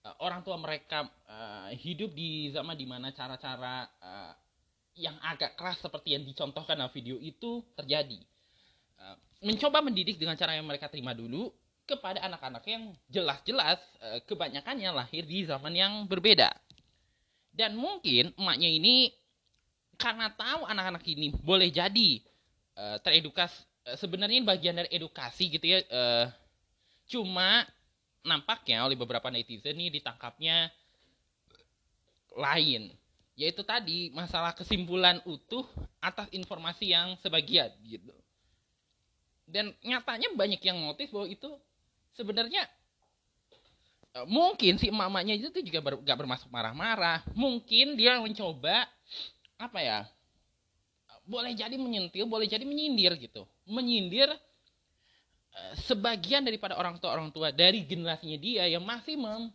uh, 0.02 0.14
orang 0.22 0.42
tua 0.42 0.58
mereka 0.58 1.06
uh, 1.26 1.70
hidup 1.74 2.12
di 2.12 2.50
zaman 2.50 2.74
di 2.74 2.86
mana 2.86 3.14
cara-cara 3.14 3.86
uh, 4.02 4.32
yang 4.98 5.14
agak 5.22 5.54
keras 5.54 5.78
seperti 5.78 6.18
yang 6.18 6.26
dicontohkan 6.26 6.74
dalam 6.74 6.90
video 6.90 7.16
itu 7.22 7.62
terjadi. 7.78 8.18
Uh, 8.98 9.16
mencoba 9.46 9.78
mendidik 9.80 10.18
dengan 10.18 10.34
cara 10.34 10.58
yang 10.58 10.66
mereka 10.66 10.90
terima 10.90 11.14
dulu 11.14 11.54
kepada 11.86 12.20
anak-anak 12.26 12.66
yang 12.66 12.92
jelas-jelas 13.08 13.78
uh, 14.02 14.18
kebanyakannya 14.26 14.90
lahir 14.90 15.22
di 15.24 15.46
zaman 15.46 15.72
yang 15.72 15.92
berbeda. 16.10 16.50
Dan 17.54 17.78
mungkin 17.78 18.34
emaknya 18.34 18.70
ini 18.70 19.14
karena 19.98 20.30
tahu 20.30 20.66
anak-anak 20.66 21.02
ini 21.10 21.34
boleh 21.42 21.70
jadi 21.74 22.22
uh, 22.78 22.98
teredukasi 23.02 23.66
sebenarnya 23.96 24.44
ini 24.44 24.46
bagian 24.46 24.76
dari 24.76 24.90
edukasi 24.92 25.48
gitu 25.48 25.64
ya 25.64 25.80
uh, 25.88 26.26
cuma 27.08 27.64
nampaknya 28.28 28.84
oleh 28.84 28.94
beberapa 28.94 29.32
netizen 29.32 29.74
nih 29.80 29.98
ditangkapnya 29.98 30.68
lain. 32.36 32.92
Yaitu 33.38 33.62
tadi 33.62 34.10
masalah 34.12 34.52
kesimpulan 34.52 35.22
utuh 35.24 35.64
atas 36.02 36.28
informasi 36.34 36.92
yang 36.92 37.16
sebagian 37.22 37.70
gitu. 37.86 38.12
Dan 39.48 39.72
nyatanya 39.80 40.28
banyak 40.36 40.60
yang 40.60 40.76
notice 40.84 41.08
bahwa 41.08 41.26
itu 41.30 41.48
sebenarnya 42.12 42.68
eh, 44.12 44.26
mungkin 44.28 44.76
si 44.76 44.92
emak-emaknya 44.92 45.40
itu 45.40 45.64
juga 45.64 45.80
ber, 45.80 45.94
gak 46.04 46.18
bermasuk 46.18 46.52
marah-marah. 46.52 47.24
Mungkin 47.32 47.96
dia 47.96 48.20
mencoba 48.20 48.84
apa 49.58 49.80
ya 49.82 49.98
boleh 51.28 51.52
jadi 51.52 51.76
menyentil 51.76 52.24
boleh 52.24 52.48
jadi 52.48 52.64
menyindir 52.64 53.14
gitu. 53.20 53.44
Menyindir 53.68 54.32
sebagian 55.88 56.44
daripada 56.44 56.74
orang 56.76 56.98
tua 56.98 57.14
orang 57.14 57.30
tua 57.30 57.52
dari 57.52 57.84
generasinya 57.84 58.38
dia 58.40 58.64
yang 58.66 58.82
masih 58.82 59.16
mem, 59.16 59.52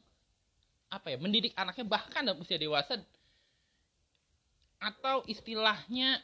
apa 0.90 1.14
ya 1.14 1.18
mendidik 1.18 1.54
anaknya 1.58 1.86
bahkan 1.88 2.22
dalam 2.24 2.40
usia 2.40 2.58
dewasa 2.58 3.02
atau 4.84 5.24
istilahnya 5.32 6.20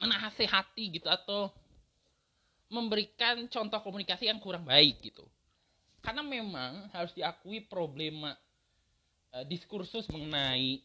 menasehati 0.00 0.96
gitu 0.96 1.08
atau 1.12 1.52
memberikan 2.72 3.44
contoh 3.50 3.82
komunikasi 3.82 4.30
yang 4.30 4.40
kurang 4.40 4.64
baik 4.64 5.02
gitu. 5.04 5.26
Karena 6.00 6.24
memang 6.24 6.88
harus 6.96 7.12
diakui 7.12 7.60
problema 7.68 8.32
uh, 9.36 9.44
diskursus 9.44 10.08
mengenai 10.08 10.80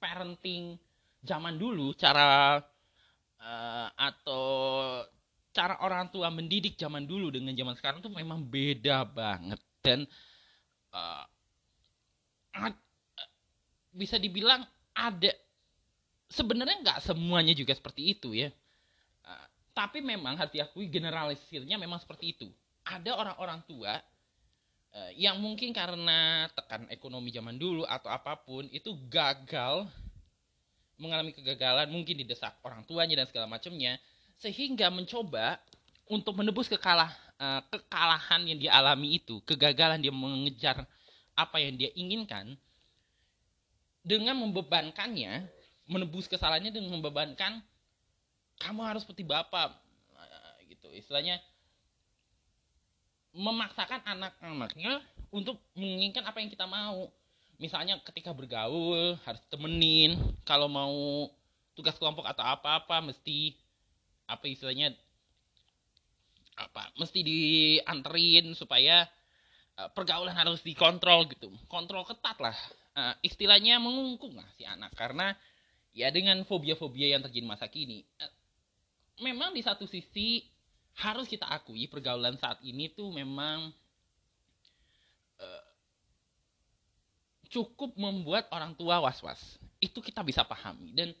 parenting 0.00 0.80
zaman 1.20 1.60
dulu 1.60 1.92
cara 1.92 2.62
uh, 3.42 3.88
atau 3.92 4.44
cara 5.56 5.80
orang 5.80 6.12
tua 6.12 6.28
mendidik 6.28 6.76
zaman 6.76 7.08
dulu 7.08 7.32
dengan 7.32 7.56
zaman 7.56 7.72
sekarang 7.80 8.04
tuh 8.04 8.12
memang 8.12 8.44
beda 8.44 9.08
banget. 9.08 9.56
Dan 9.80 10.04
uh, 10.92 11.24
bisa 13.96 14.20
dibilang 14.20 14.60
ada 14.92 15.32
sebenarnya 16.28 16.84
nggak 16.84 17.00
semuanya 17.00 17.56
juga 17.56 17.72
seperti 17.72 18.12
itu 18.12 18.36
ya. 18.36 18.52
Uh, 19.24 19.46
tapi 19.72 20.04
memang 20.04 20.36
harus 20.36 20.52
diakui 20.52 20.92
generalisirnya 20.92 21.80
memang 21.80 21.96
seperti 22.04 22.36
itu. 22.36 22.52
Ada 22.84 23.16
orang-orang 23.16 23.64
tua 23.64 23.96
uh, 24.92 25.10
yang 25.16 25.40
mungkin 25.40 25.72
karena 25.72 26.52
tekan 26.52 26.84
ekonomi 26.92 27.32
zaman 27.32 27.56
dulu 27.56 27.88
atau 27.88 28.12
apa 28.12 28.36
pun 28.36 28.68
itu 28.68 28.92
gagal 29.08 29.88
mengalami 31.00 31.32
kegagalan 31.32 31.88
mungkin 31.88 32.16
didesak 32.20 32.56
orang 32.64 32.84
tuanya 32.88 33.24
dan 33.24 33.26
segala 33.28 33.48
macamnya 33.48 34.00
sehingga 34.36 34.92
mencoba 34.92 35.60
untuk 36.06 36.36
menebus 36.38 36.68
kekalah 36.70 37.10
uh, 37.40 37.60
kekalahan 37.72 38.46
yang 38.46 38.58
dia 38.60 38.72
alami 38.76 39.18
itu, 39.18 39.40
kegagalan 39.42 40.00
dia 40.00 40.12
mengejar 40.12 40.84
apa 41.36 41.56
yang 41.60 41.76
dia 41.76 41.90
inginkan 41.92 42.56
dengan 44.06 44.38
membebankannya, 44.38 45.44
menebus 45.90 46.30
kesalahannya 46.30 46.70
dengan 46.70 46.94
membebankan 46.94 47.60
kamu 48.56 48.80
harus 48.86 49.04
seperti 49.04 49.26
bapak 49.26 49.74
uh, 50.16 50.56
gitu. 50.68 50.88
Istilahnya 50.94 51.42
memaksakan 53.36 54.00
anak-anaknya 54.06 55.04
untuk 55.28 55.60
menginginkan 55.76 56.24
apa 56.24 56.40
yang 56.40 56.48
kita 56.48 56.64
mau. 56.64 57.12
Misalnya 57.56 57.96
ketika 58.04 58.36
bergaul 58.36 59.16
harus 59.24 59.40
temenin, 59.48 60.16
kalau 60.44 60.68
mau 60.68 61.28
tugas 61.76 61.96
kelompok 61.96 62.24
atau 62.28 62.44
apa-apa 62.44 63.00
mesti 63.12 63.56
apa 64.26 64.44
istilahnya 64.50 64.94
apa 66.56 66.90
mesti 66.96 67.20
dianterin 67.20 68.56
supaya 68.56 69.06
uh, 69.78 69.88
pergaulan 69.92 70.34
harus 70.34 70.64
dikontrol 70.64 71.28
gitu. 71.30 71.52
Kontrol 71.68 72.02
ketat 72.08 72.36
lah. 72.40 72.56
Uh, 72.96 73.14
istilahnya 73.20 73.76
mengungkung 73.76 74.34
lah 74.34 74.48
si 74.56 74.64
anak. 74.64 74.92
Karena 74.96 75.36
ya 75.92 76.08
dengan 76.08 76.40
fobia-fobia 76.48 77.12
yang 77.16 77.24
terjadi 77.24 77.44
masa 77.44 77.68
kini 77.68 78.04
uh, 78.20 78.32
memang 79.20 79.56
di 79.56 79.64
satu 79.64 79.88
sisi 79.88 80.44
harus 80.96 81.28
kita 81.28 81.44
akui 81.48 81.88
pergaulan 81.92 82.40
saat 82.40 82.60
ini 82.64 82.88
tuh 82.88 83.12
memang 83.12 83.68
uh, 85.40 85.64
cukup 87.52 87.92
membuat 88.00 88.48
orang 88.52 88.72
tua 88.76 89.00
was-was. 89.04 89.60
Itu 89.76 90.00
kita 90.00 90.24
bisa 90.24 90.44
pahami. 90.48 90.96
Dan 90.96 91.12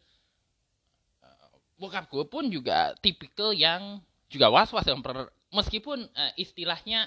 bokap 1.76 2.08
gue 2.08 2.24
pun 2.24 2.48
juga 2.48 2.96
tipikal 3.04 3.52
yang 3.52 4.00
juga 4.26 4.50
was-was 4.50 4.86
meskipun 5.54 6.02
uh, 6.02 6.32
istilahnya 6.34 7.06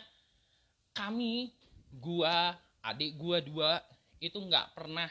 kami 0.96 1.52
gua 1.94 2.56
adik 2.82 3.16
gua 3.20 3.38
dua 3.44 3.72
itu 4.20 4.36
nggak 4.40 4.76
pernah 4.76 5.08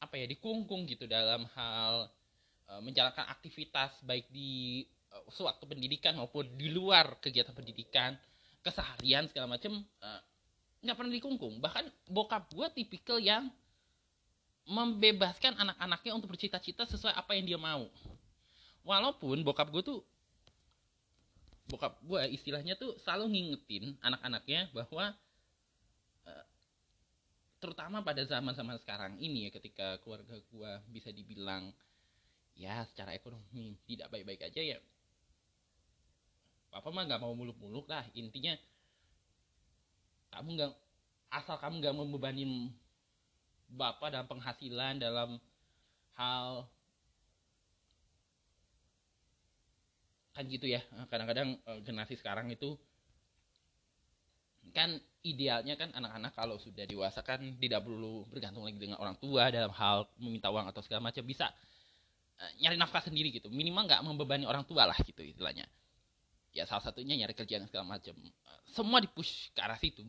apa 0.00 0.14
ya 0.16 0.26
dikungkung 0.28 0.84
gitu 0.84 1.08
dalam 1.08 1.48
hal 1.56 2.08
uh, 2.68 2.80
menjalankan 2.84 3.26
aktivitas 3.32 3.96
baik 4.04 4.28
di 4.28 4.84
uh, 5.12 5.24
sewaktu 5.32 5.64
pendidikan 5.64 6.14
maupun 6.16 6.46
di 6.54 6.68
luar 6.68 7.16
kegiatan 7.18 7.56
pendidikan 7.56 8.14
keseharian 8.60 9.26
segala 9.32 9.56
macam 9.56 9.80
nggak 10.82 10.94
uh, 10.94 10.98
pernah 10.98 11.12
dikungkung. 11.12 11.58
Bahkan 11.64 12.12
bokap 12.12 12.52
gua 12.52 12.68
tipikal 12.68 13.16
yang 13.16 13.48
membebaskan 14.66 15.54
anak-anaknya 15.54 16.12
untuk 16.18 16.34
bercita-cita 16.34 16.90
sesuai 16.90 17.14
apa 17.14 17.38
yang 17.38 17.46
dia 17.46 17.58
mau 17.58 17.86
walaupun 18.86 19.42
bokap 19.42 19.68
gue 19.74 19.82
tuh 19.82 20.00
bokap 21.66 21.98
gue 22.06 22.22
istilahnya 22.30 22.78
tuh 22.78 22.94
selalu 23.02 23.34
ngingetin 23.34 23.98
anak-anaknya 23.98 24.70
bahwa 24.70 25.10
uh, 26.22 26.46
terutama 27.58 28.06
pada 28.06 28.22
zaman-zaman 28.22 28.78
sekarang 28.78 29.18
ini 29.18 29.46
ya 29.46 29.50
ketika 29.50 29.98
keluarga 30.06 30.38
gue 30.38 30.72
bisa 30.94 31.10
dibilang 31.10 31.74
ya 32.54 32.86
secara 32.86 33.18
ekonomi 33.18 33.74
tidak 33.90 34.08
baik-baik 34.14 34.46
aja 34.46 34.62
ya 34.62 34.78
papa 36.76 36.92
mah 36.92 37.08
nggak 37.08 37.24
mau 37.24 37.32
muluk-muluk 37.32 37.88
lah. 37.88 38.04
Intinya 38.12 38.52
kamu 40.36 40.60
nggak 40.60 40.72
asal 41.32 41.56
kamu 41.56 41.80
nggak 41.80 41.96
membebani 41.96 42.68
bapak 43.72 44.12
dalam 44.12 44.28
penghasilan 44.28 45.00
dalam 45.00 45.40
hal 46.20 46.68
kan 50.36 50.44
gitu 50.44 50.68
ya. 50.68 50.84
Kadang-kadang 51.08 51.56
uh, 51.64 51.80
generasi 51.80 52.20
sekarang 52.20 52.52
itu 52.52 52.76
kan 54.76 54.92
idealnya 55.24 55.72
kan 55.80 55.88
anak-anak 55.96 56.36
kalau 56.36 56.60
sudah 56.60 56.84
dewasa 56.84 57.24
kan 57.24 57.40
tidak 57.56 57.80
perlu 57.80 58.28
bergantung 58.28 58.68
lagi 58.68 58.76
dengan 58.76 59.00
orang 59.00 59.16
tua 59.16 59.48
dalam 59.48 59.72
hal 59.72 60.04
meminta 60.20 60.52
uang 60.52 60.68
atau 60.68 60.84
segala 60.84 61.08
macam 61.08 61.24
bisa 61.24 61.48
uh, 62.36 62.50
nyari 62.60 62.76
nafkah 62.76 63.00
sendiri 63.00 63.32
gitu. 63.32 63.48
Minimal 63.48 63.88
nggak 63.88 64.02
membebani 64.04 64.44
orang 64.44 64.68
tua 64.68 64.84
lah 64.84 64.98
gitu 65.00 65.24
istilahnya. 65.24 65.64
Ya 66.52 66.68
salah 66.68 66.84
satunya 66.84 67.16
nyari 67.16 67.32
kerjaan 67.32 67.64
segala 67.68 67.96
macam. 67.96 68.12
Semua 68.68 69.00
dipush 69.00 69.52
ke 69.56 69.60
arah 69.64 69.80
situ. 69.80 70.04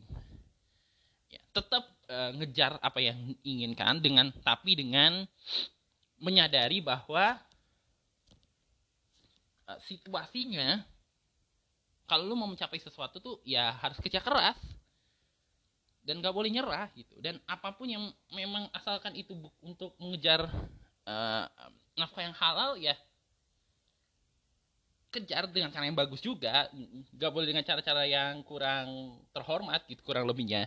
Ya 1.32 1.40
tetap 1.56 1.88
uh, 2.12 2.36
ngejar 2.36 2.76
apa 2.84 3.00
yang 3.00 3.16
inginkan 3.40 4.04
dengan 4.04 4.28
tapi 4.44 4.76
dengan 4.76 5.24
menyadari 6.20 6.84
bahwa 6.84 7.40
Eh, 9.68 9.80
situasinya 9.84 10.80
kalau 12.08 12.24
lu 12.24 12.34
mau 12.40 12.48
mencapai 12.48 12.80
sesuatu 12.80 13.20
tuh 13.20 13.36
ya 13.44 13.76
harus 13.84 14.00
kerja 14.00 14.24
keras. 14.24 14.56
Dan 16.00 16.24
gak 16.24 16.32
boleh 16.32 16.48
nyerah 16.48 16.88
gitu. 16.96 17.20
Dan 17.20 17.36
apa 17.44 17.76
pun 17.76 17.84
yang 17.84 18.08
memang 18.32 18.64
asalkan 18.72 19.12
itu 19.12 19.36
untuk 19.60 19.92
mengejar 20.00 20.48
uh, 21.04 21.44
nafkah 22.00 22.24
yang 22.24 22.32
halal 22.32 22.80
ya 22.80 22.96
kejar 25.12 25.44
dengan 25.52 25.68
cara 25.68 25.84
yang 25.84 25.92
bagus 26.00 26.24
juga. 26.24 26.72
Gak 27.12 27.28
boleh 27.28 27.52
dengan 27.52 27.60
cara-cara 27.60 28.08
yang 28.08 28.40
kurang 28.40 29.20
terhormat 29.36 29.84
gitu 29.84 30.00
kurang 30.00 30.24
lebihnya. 30.24 30.64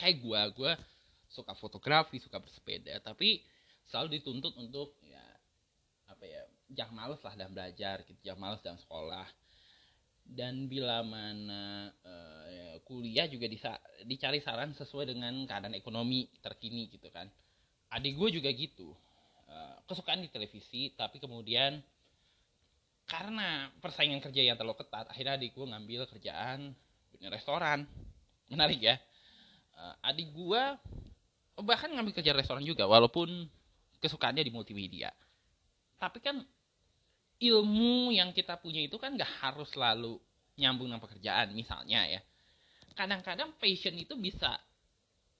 Kayak 0.00 0.16
gua 0.24 0.40
gua 0.48 0.72
suka 1.28 1.52
fotografi 1.60 2.24
suka 2.24 2.40
bersepeda. 2.40 3.04
Tapi 3.04 3.44
selalu 3.88 4.20
dituntut 4.20 4.56
untuk 4.56 4.96
ya 5.04 5.22
apa 6.08 6.24
ya 6.24 6.42
jangan 6.72 6.94
males 6.94 7.20
lah 7.20 7.34
dalam 7.36 7.52
belajar 7.52 8.02
gitu 8.08 8.18
jangan 8.24 8.40
males 8.40 8.62
dalam 8.64 8.80
sekolah. 8.80 9.26
Dan 10.24 10.72
bila 10.72 11.04
mana 11.04 11.92
uh, 12.00 12.80
kuliah 12.88 13.28
juga 13.28 13.44
disa 13.44 13.76
dicari 14.08 14.40
saran 14.40 14.72
sesuai 14.72 15.12
dengan 15.12 15.44
keadaan 15.44 15.76
ekonomi 15.76 16.32
terkini 16.40 16.88
gitu 16.88 17.12
kan. 17.12 17.28
Adik 17.92 18.16
gue 18.16 18.40
juga 18.40 18.48
gitu. 18.56 18.96
Uh, 19.44 19.76
kesukaan 19.84 20.24
di 20.24 20.32
televisi 20.32 20.96
tapi 20.96 21.20
kemudian 21.20 21.76
karena 23.04 23.68
persaingan 23.84 24.24
kerja 24.24 24.40
yang 24.40 24.56
terlalu 24.56 24.80
ketat 24.80 25.12
akhirnya 25.12 25.36
adik 25.36 25.52
gue 25.52 25.66
ngambil 25.68 26.08
kerjaan 26.08 26.72
punya 27.12 27.28
restoran. 27.28 27.84
Menarik 28.48 28.80
ya. 28.80 28.96
Uh, 29.76 30.08
adik 30.08 30.32
gue 30.32 30.62
bahkan 31.60 31.92
ngambil 31.92 32.16
kerja 32.16 32.32
restoran 32.32 32.64
juga 32.64 32.88
walaupun 32.88 33.28
kesukaannya 34.04 34.44
di 34.44 34.52
multimedia. 34.52 35.08
Tapi 35.96 36.20
kan 36.20 36.44
ilmu 37.40 38.12
yang 38.12 38.36
kita 38.36 38.60
punya 38.60 38.84
itu 38.84 39.00
kan 39.00 39.16
gak 39.16 39.30
harus 39.40 39.72
selalu 39.72 40.20
nyambung 40.60 40.92
dengan 40.92 41.00
pekerjaan 41.00 41.56
misalnya 41.56 42.04
ya. 42.04 42.20
Kadang-kadang 42.94 43.56
passion 43.56 43.96
itu 43.96 44.12
bisa 44.20 44.54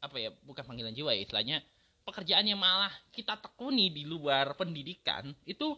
apa 0.02 0.16
ya 0.20 0.32
bukan 0.42 0.64
panggilan 0.64 0.92
jiwa 0.92 1.16
ya 1.16 1.22
istilahnya 1.24 1.64
pekerjaan 2.04 2.44
yang 2.44 2.60
malah 2.60 2.92
kita 3.14 3.40
tekuni 3.40 3.88
di 3.88 4.04
luar 4.04 4.52
pendidikan 4.58 5.32
itu 5.48 5.72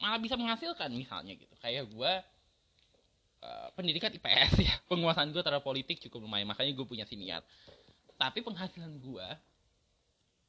malah 0.00 0.20
bisa 0.20 0.36
menghasilkan 0.36 0.92
misalnya 0.92 1.34
gitu. 1.34 1.50
Kayak 1.58 1.88
gue 1.90 2.12
uh, 3.42 3.68
pendidikan 3.74 4.12
IPS 4.12 4.52
ya. 4.68 4.74
Penguasaan 4.86 5.34
gue 5.34 5.42
terhadap 5.42 5.66
politik 5.66 5.98
cukup 6.04 6.28
lumayan 6.28 6.46
makanya 6.46 6.76
gue 6.76 6.86
punya 6.86 7.08
siniar 7.08 7.42
tapi 8.16 8.40
penghasilan 8.40 8.96
gue 8.96 9.26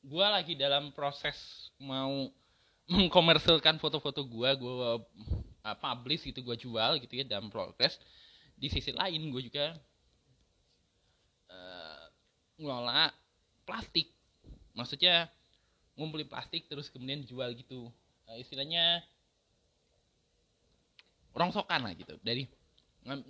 gue 0.08 0.26
lagi 0.26 0.56
dalam 0.56 0.96
proses 0.96 1.36
mau 1.76 2.32
mengkomersilkan 2.96 3.76
foto-foto 3.84 4.24
gue 4.24 4.50
gue 4.56 4.74
uh, 5.68 5.78
publish 5.84 6.32
gitu 6.32 6.40
gue 6.40 6.56
jual 6.56 6.96
gitu 7.04 7.14
ya 7.20 7.28
dalam 7.28 7.52
progres 7.52 8.00
di 8.56 8.72
sisi 8.72 8.96
lain 8.96 9.30
gue 9.30 9.42
juga 9.52 9.76
uh, 11.52 12.06
ngelola 12.58 13.14
plastik. 13.68 14.10
Maksudnya 14.74 15.30
ngumpulin 16.00 16.30
plastik 16.30 16.66
terus 16.66 16.90
kemudian 16.90 17.22
jual 17.28 17.54
gitu. 17.54 17.94
Uh, 18.26 18.38
istilahnya 18.40 19.04
rongsokan 21.38 21.86
lah 21.86 21.94
gitu. 21.94 22.18
Dari 22.24 22.50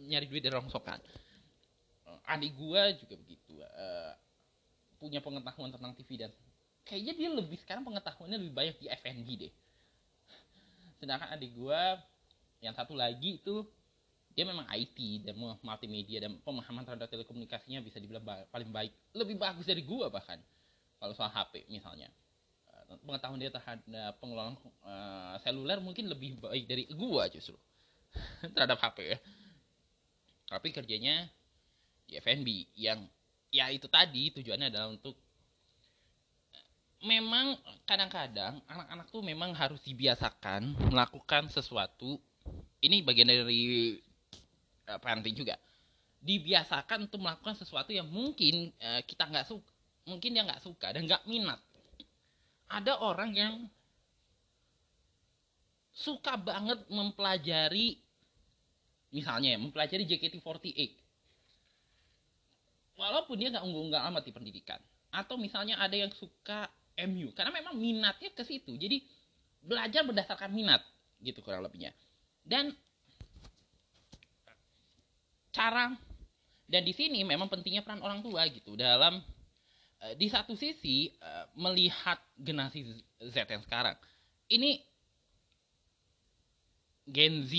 nyari 0.08 0.26
duit 0.32 0.46
dari 0.46 0.56
rongsokan. 0.56 1.02
Uh, 2.08 2.20
adik 2.32 2.56
gue 2.56 2.82
juga 3.04 3.16
begitu 3.20 3.54
uh, 3.60 4.13
punya 4.98 5.20
pengetahuan 5.20 5.70
tentang 5.70 5.94
TV 5.94 6.16
dan 6.18 6.32
kayaknya 6.88 7.13
dia 7.13 7.30
lebih 7.30 7.60
sekarang 7.60 7.84
pengetahuannya 7.84 8.39
lebih 8.39 8.56
banyak 8.56 8.76
di 8.80 8.88
FNB 8.88 9.28
deh. 9.36 9.54
Sedangkan 10.97 11.30
adik 11.36 11.52
gue 11.54 11.82
yang 12.63 12.73
satu 12.73 12.97
lagi 12.97 13.38
itu 13.43 13.67
dia 14.34 14.45
memang 14.45 14.69
IT 14.69 15.26
dan 15.26 15.36
multimedia 15.38 16.21
dan 16.23 16.38
pemahaman 16.45 16.86
terhadap 16.86 17.10
telekomunikasinya 17.10 17.82
bisa 17.84 17.97
dibilang 18.00 18.23
paling 18.54 18.71
baik. 18.71 18.93
Lebih 19.13 19.36
bagus 19.38 19.67
dari 19.67 19.84
gue 19.84 20.08
bahkan 20.08 20.39
kalau 20.97 21.13
soal 21.13 21.30
HP 21.30 21.67
misalnya. 21.67 22.08
Eh, 22.69 22.97
pengetahuan 23.04 23.41
dia 23.41 23.52
terhadap 23.52 24.15
pengelolaan 24.21 24.56
uh, 24.86 25.36
seluler 25.43 25.82
mungkin 25.84 26.08
lebih 26.08 26.39
baik 26.39 26.65
dari 26.69 26.84
gue 26.88 27.23
justru 27.36 27.58
terhadap 28.56 28.80
HP 28.80 28.97
ya. 29.04 29.17
Tapi 30.47 30.67
kerjanya 30.71 31.28
di 32.08 32.15
FNB 32.15 32.47
yang 32.80 33.04
ya 33.52 33.67
itu 33.73 33.89
tadi 33.91 34.32
tujuannya 34.32 34.71
adalah 34.71 34.88
untuk 34.93 35.27
memang 37.08 37.56
kadang-kadang 37.88 38.60
anak-anak 38.67 39.08
tuh 39.08 39.24
memang 39.24 39.56
harus 39.56 39.80
dibiasakan 39.88 40.76
melakukan 40.91 41.48
sesuatu. 41.48 42.20
Ini 42.84 43.02
bagian 43.08 43.32
dari 43.32 43.96
uh, 44.91 45.00
parenting 45.00 45.34
juga. 45.34 45.56
Dibiasakan 46.20 47.08
untuk 47.08 47.24
melakukan 47.24 47.56
sesuatu 47.56 47.96
yang 47.96 48.12
mungkin 48.12 48.76
uh, 48.84 49.00
kita 49.08 49.24
nggak 49.32 49.48
suka 49.48 49.72
mungkin 50.08 50.32
dia 50.36 50.43
nggak 50.43 50.63
suka 50.63 50.91
dan 50.91 51.08
nggak 51.08 51.24
minat. 51.28 51.60
Ada 52.67 53.00
orang 53.00 53.32
yang 53.32 53.54
suka 55.96 56.36
banget 56.36 56.84
mempelajari 56.91 58.00
misalnya 59.12 59.56
ya, 59.56 59.60
mempelajari 59.60 60.04
JKT48 60.04 61.08
walaupun 62.98 63.36
dia 63.38 63.54
nggak 63.54 63.63
unggul-unggul 63.63 64.02
amat 64.12 64.24
di 64.26 64.32
pendidikan. 64.36 64.80
Atau 65.12 65.39
misalnya 65.39 65.80
ada 65.80 65.96
yang 65.96 66.12
suka 66.12 66.67
MU 67.05 67.29
karena 67.38 67.53
memang 67.53 67.77
minatnya 67.77 68.33
ke 68.33 68.41
situ. 68.41 68.73
Jadi 68.73 69.05
belajar 69.62 70.01
berdasarkan 70.01 70.49
minat 70.49 70.81
gitu 71.21 71.45
kurang 71.45 71.62
lebihnya. 71.65 71.93
Dan 72.41 72.73
cara 75.53 75.93
dan 76.67 76.83
di 76.83 76.93
sini 76.93 77.23
memang 77.23 77.47
pentingnya 77.47 77.86
peran 77.86 78.01
orang 78.01 78.25
tua 78.25 78.45
gitu. 78.49 78.73
Dalam 78.73 79.21
uh, 80.01 80.13
di 80.17 80.27
satu 80.27 80.57
sisi 80.57 81.13
uh, 81.21 81.45
melihat 81.55 82.17
generasi 82.38 82.83
Z 83.21 83.36
yang 83.47 83.63
sekarang. 83.63 83.95
Ini 84.47 84.79
Gen 87.07 87.47
Z 87.47 87.53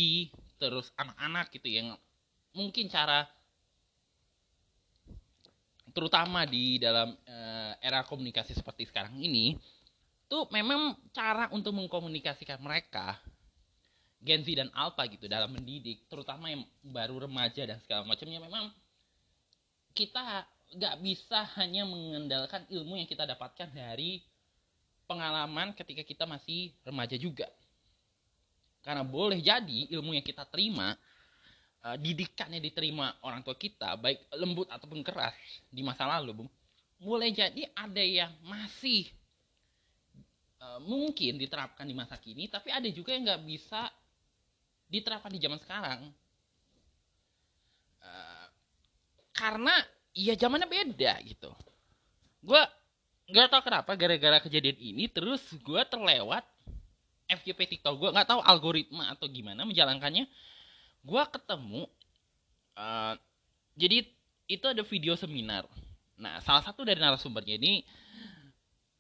terus 0.61 0.93
anak-anak 0.99 1.49
gitu 1.55 1.69
yang 1.73 1.97
mungkin 2.53 2.91
cara 2.91 3.25
terutama 5.99 6.47
di 6.47 6.79
dalam 6.79 7.11
uh, 7.11 7.73
era 7.83 8.07
komunikasi 8.07 8.55
seperti 8.55 8.87
sekarang 8.87 9.19
ini 9.19 9.59
tuh 10.31 10.47
memang 10.55 10.95
cara 11.11 11.51
untuk 11.51 11.75
mengkomunikasikan 11.75 12.63
mereka 12.63 13.19
Gen 14.23 14.47
Z 14.47 14.55
dan 14.55 14.71
Alpha 14.79 15.03
gitu 15.11 15.27
dalam 15.27 15.51
mendidik 15.51 16.07
terutama 16.07 16.55
yang 16.55 16.63
baru 16.87 17.27
remaja 17.27 17.67
dan 17.67 17.83
segala 17.83 18.07
macamnya 18.07 18.39
memang 18.39 18.71
kita 19.91 20.47
nggak 20.79 20.95
bisa 21.03 21.43
hanya 21.59 21.83
mengandalkan 21.83 22.63
ilmu 22.71 22.95
yang 22.95 23.11
kita 23.11 23.27
dapatkan 23.27 23.67
dari 23.75 24.23
pengalaman 25.11 25.75
ketika 25.75 26.07
kita 26.07 26.31
masih 26.31 26.71
remaja 26.87 27.19
juga. 27.19 27.51
Karena 28.87 29.03
boleh 29.03 29.43
jadi 29.43 29.91
ilmu 29.99 30.15
yang 30.15 30.23
kita 30.23 30.47
terima 30.47 30.95
uh, 31.85 31.97
didikan 32.01 32.49
yang 32.51 32.65
diterima 32.65 33.15
orang 33.23 33.45
tua 33.45 33.55
kita 33.55 33.95
baik 34.01 34.27
lembut 34.39 34.67
ataupun 34.73 35.05
keras 35.05 35.35
di 35.69 35.85
masa 35.85 36.09
lalu 36.09 36.43
bung 36.43 36.51
boleh 36.99 37.31
jadi 37.31 37.63
ada 37.79 38.03
yang 38.03 38.33
masih 38.43 39.07
uh, 40.59 40.83
mungkin 40.83 41.39
diterapkan 41.39 41.87
di 41.87 41.95
masa 41.95 42.19
kini 42.19 42.51
tapi 42.51 42.75
ada 42.75 42.87
juga 42.91 43.15
yang 43.15 43.27
nggak 43.27 43.45
bisa 43.47 43.87
diterapkan 44.89 45.31
di 45.31 45.41
zaman 45.41 45.61
sekarang. 45.61 46.01
Uh, 48.01 48.47
karena 49.37 49.75
ya 50.17 50.35
zamannya 50.35 50.67
beda 50.67 51.21
gitu. 51.23 51.53
Gue 52.41 52.61
nggak 53.29 53.49
tau 53.53 53.63
kenapa 53.63 53.93
gara-gara 53.95 54.41
kejadian 54.41 54.79
ini 54.81 55.05
terus 55.13 55.45
gue 55.61 55.83
terlewat 55.87 56.43
FYP 57.29 57.79
TikTok. 57.79 57.95
Gue 58.01 58.11
nggak 58.11 58.29
tahu 58.33 58.41
algoritma 58.41 59.13
atau 59.13 59.29
gimana 59.29 59.69
menjalankannya 59.69 60.25
gue 61.03 61.23
ketemu 61.35 61.83
uh, 62.79 63.15
jadi 63.79 64.07
itu 64.49 64.65
ada 64.65 64.83
video 64.83 65.15
seminar. 65.15 65.69
Nah 66.19 66.43
salah 66.43 66.65
satu 66.65 66.83
dari 66.83 66.99
narasumbernya 66.99 67.61
ini 67.61 67.85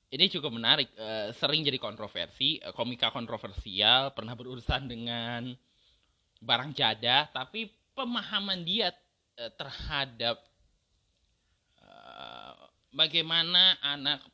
ini 0.08 0.24
cukup 0.32 0.54
menarik 0.54 0.88
uh, 0.96 1.34
sering 1.36 1.66
jadi 1.66 1.76
kontroversi 1.76 2.60
uh, 2.62 2.72
komika 2.72 3.10
kontroversial 3.10 4.14
pernah 4.16 4.32
berurusan 4.38 4.88
dengan 4.88 5.52
barang 6.38 6.70
jada 6.72 7.26
tapi 7.34 7.68
pemahaman 7.92 8.62
dia 8.62 8.94
uh, 9.40 9.50
terhadap 9.58 10.38
bagaimana 12.92 13.76
anak 13.84 14.24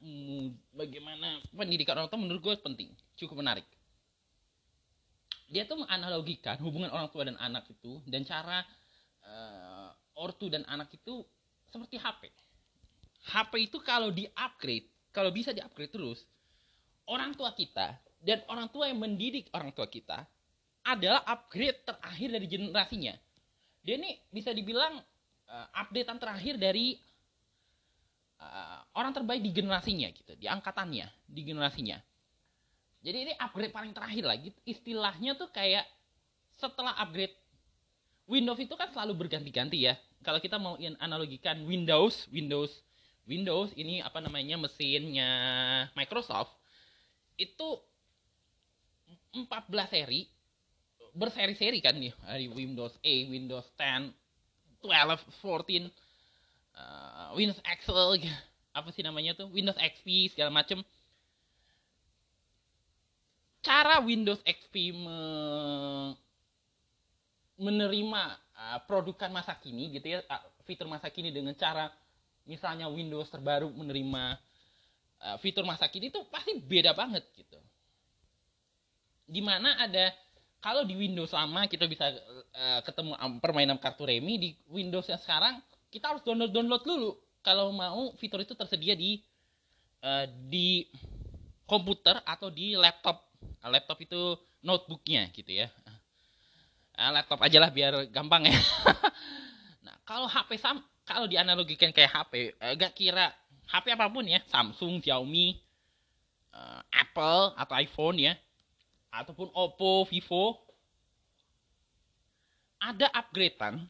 bagaimana 0.71 1.43
pendidikan 1.51 1.99
orang 1.99 2.09
tua 2.11 2.23
menurut 2.23 2.41
gue 2.41 2.55
penting 2.63 2.91
cukup 3.19 3.43
menarik 3.43 3.67
dia 5.49 5.69
tuh 5.69 5.85
menganalogikan 5.85 6.57
hubungan 6.65 6.91
orang 6.91 7.09
tua 7.13 7.29
dan 7.29 7.37
anak 7.37 7.69
itu 7.69 8.01
dan 8.09 8.25
cara 8.25 8.65
uh, 9.25 9.91
ortu 10.17 10.49
dan 10.49 10.65
anak 10.71 10.93
itu 10.95 11.25
seperti 11.69 12.01
HP 12.01 12.33
HP 13.25 13.53
itu 13.73 13.79
kalau 13.81 14.09
di 14.13 14.29
upgrade 14.33 14.89
kalau 15.13 15.31
bisa 15.31 15.53
di 15.53 15.61
upgrade 15.61 15.93
terus 15.93 16.25
orang 17.09 17.37
tua 17.37 17.53
kita 17.53 17.97
dan 18.25 18.41
orang 18.49 18.73
tua 18.73 18.89
yang 18.89 18.99
mendidik 19.01 19.53
orang 19.53 19.69
tua 19.77 19.85
kita 19.85 20.25
adalah 20.85 21.25
upgrade 21.25 21.81
terakhir 21.85 22.29
dari 22.29 22.47
generasinya. 22.47 23.15
Dia 23.81 23.97
ini 23.97 24.21
bisa 24.29 24.53
dibilang 24.53 25.01
uh, 25.49 25.67
updatean 25.73 26.21
terakhir 26.21 26.61
dari 26.61 26.97
uh, 28.41 28.81
orang 28.97 29.17
terbaik 29.17 29.41
di 29.41 29.53
generasinya 29.53 30.09
gitu, 30.13 30.37
di 30.37 30.45
angkatannya, 30.45 31.09
di 31.25 31.41
generasinya. 31.45 31.97
Jadi 33.05 33.29
ini 33.29 33.33
upgrade 33.37 33.71
paling 33.71 33.93
terakhir 33.93 34.25
lagi. 34.25 34.49
Istilahnya 34.65 35.37
tuh 35.37 35.53
kayak 35.53 35.85
setelah 36.57 36.97
upgrade 36.97 37.37
Windows 38.25 38.57
itu 38.57 38.73
kan 38.73 38.89
selalu 38.89 39.29
berganti-ganti 39.29 39.85
ya. 39.85 39.95
Kalau 40.25 40.41
kita 40.41 40.57
mau 40.57 40.81
analogikan 40.97 41.61
Windows, 41.69 42.25
Windows, 42.33 42.73
Windows 43.29 43.77
ini 43.77 44.01
apa 44.01 44.25
namanya 44.25 44.57
mesinnya 44.57 45.31
Microsoft 45.93 46.57
itu 47.37 47.77
14 49.37 49.45
seri 49.93 50.25
berseri-seri 51.15 51.79
kan 51.79 51.95
nih 51.95 52.17
dari 52.25 52.47
Windows 52.51 52.97
A, 52.99 53.15
Windows 53.31 53.67
10, 53.79 54.11
12, 54.83 55.21
14, 55.45 55.93
uh, 56.75 57.31
Windows 57.39 57.61
Excel, 57.63 58.27
apa 58.75 58.89
sih 58.91 59.07
namanya 59.07 59.39
tuh, 59.39 59.47
Windows 59.55 59.79
XP 59.79 60.35
segala 60.35 60.51
macem. 60.51 60.83
Cara 63.65 63.99
Windows 64.05 64.45
XP 64.45 64.93
me 64.93 65.19
menerima 67.55 68.23
uh, 68.59 68.79
produkan 68.85 69.31
masa 69.31 69.55
kini 69.57 69.95
gitu 69.95 70.19
ya, 70.19 70.19
uh, 70.27 70.43
fitur 70.67 70.91
masa 70.91 71.07
kini 71.09 71.31
dengan 71.31 71.55
cara 71.55 71.89
misalnya 72.45 72.91
Windows 72.91 73.31
terbaru 73.31 73.71
menerima 73.73 74.37
uh, 75.23 75.37
fitur 75.41 75.65
masa 75.65 75.89
kini 75.89 76.13
itu 76.13 76.21
pasti 76.29 76.61
beda 76.61 76.93
banget 76.93 77.25
gitu. 77.33 77.57
Di 79.25 79.41
mana 79.41 79.81
ada 79.81 80.13
kalau 80.61 80.85
di 80.85 80.97
Windows 80.97 81.33
lama 81.33 81.65
kita 81.65 81.89
bisa 81.89 82.13
uh, 82.53 82.81
ketemu 82.85 83.17
permainan 83.41 83.81
kartu 83.81 84.05
remi 84.05 84.35
di 84.37 84.51
Windows 84.69 85.09
yang 85.09 85.21
sekarang 85.21 85.61
kita 85.89 86.13
harus 86.13 86.23
download 86.27 86.53
download 86.53 86.85
dulu 86.85 87.11
kalau 87.45 87.73
mau 87.73 88.13
fitur 88.17 88.41
itu 88.41 88.57
tersedia 88.57 88.97
di 88.97 89.21
uh, 90.05 90.29
di 90.49 90.89
komputer 91.65 92.21
atau 92.25 92.53
di 92.53 92.77
laptop 92.77 93.24
laptop 93.69 93.99
itu 94.05 94.37
notebooknya 94.61 95.33
gitu 95.33 95.51
ya. 95.53 95.69
Uh, 96.95 97.11
laptop 97.11 97.43
aja 97.43 97.59
lah 97.59 97.71
biar 97.73 98.09
gampang 98.13 98.49
ya. 98.49 98.59
Nah 99.85 100.01
kalau 100.09 100.25
HP 100.25 100.57
sam 100.57 100.81
kalau 101.05 101.29
dianalogikan 101.29 101.93
kayak 101.93 102.09
HP 102.09 102.57
uh, 102.57 102.73
gak 102.73 102.97
kira 102.97 103.29
HP 103.69 103.93
apa 103.93 104.09
pun 104.09 104.25
ya 104.25 104.41
Samsung 104.49 105.05
Xiaomi 105.05 105.61
uh, 106.57 106.81
Apple 106.89 107.53
atau 107.53 107.75
iPhone 107.77 108.17
ya 108.17 108.33
ataupun 109.13 109.53
Oppo, 109.53 110.09
Vivo 110.09 110.59
ada 112.81 113.13
upgradean 113.13 113.85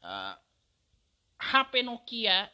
uh, 0.00 0.34
HP 1.36 1.84
Nokia 1.84 2.48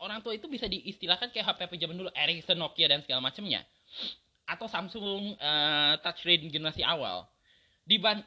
orang 0.00 0.20
tua 0.20 0.36
itu 0.36 0.44
bisa 0.48 0.68
diistilahkan 0.68 1.32
kayak 1.32 1.56
HP 1.56 1.58
HP 1.64 1.72
zaman 1.88 1.96
dulu 1.96 2.10
Ericsson, 2.12 2.60
Nokia 2.60 2.92
dan 2.92 3.00
segala 3.00 3.24
macamnya 3.24 3.64
atau 4.44 4.66
Samsung 4.68 5.36
uh, 5.40 5.94
touchscreen 6.04 6.48
generasi 6.52 6.84
awal 6.84 7.28
diban 7.84 8.20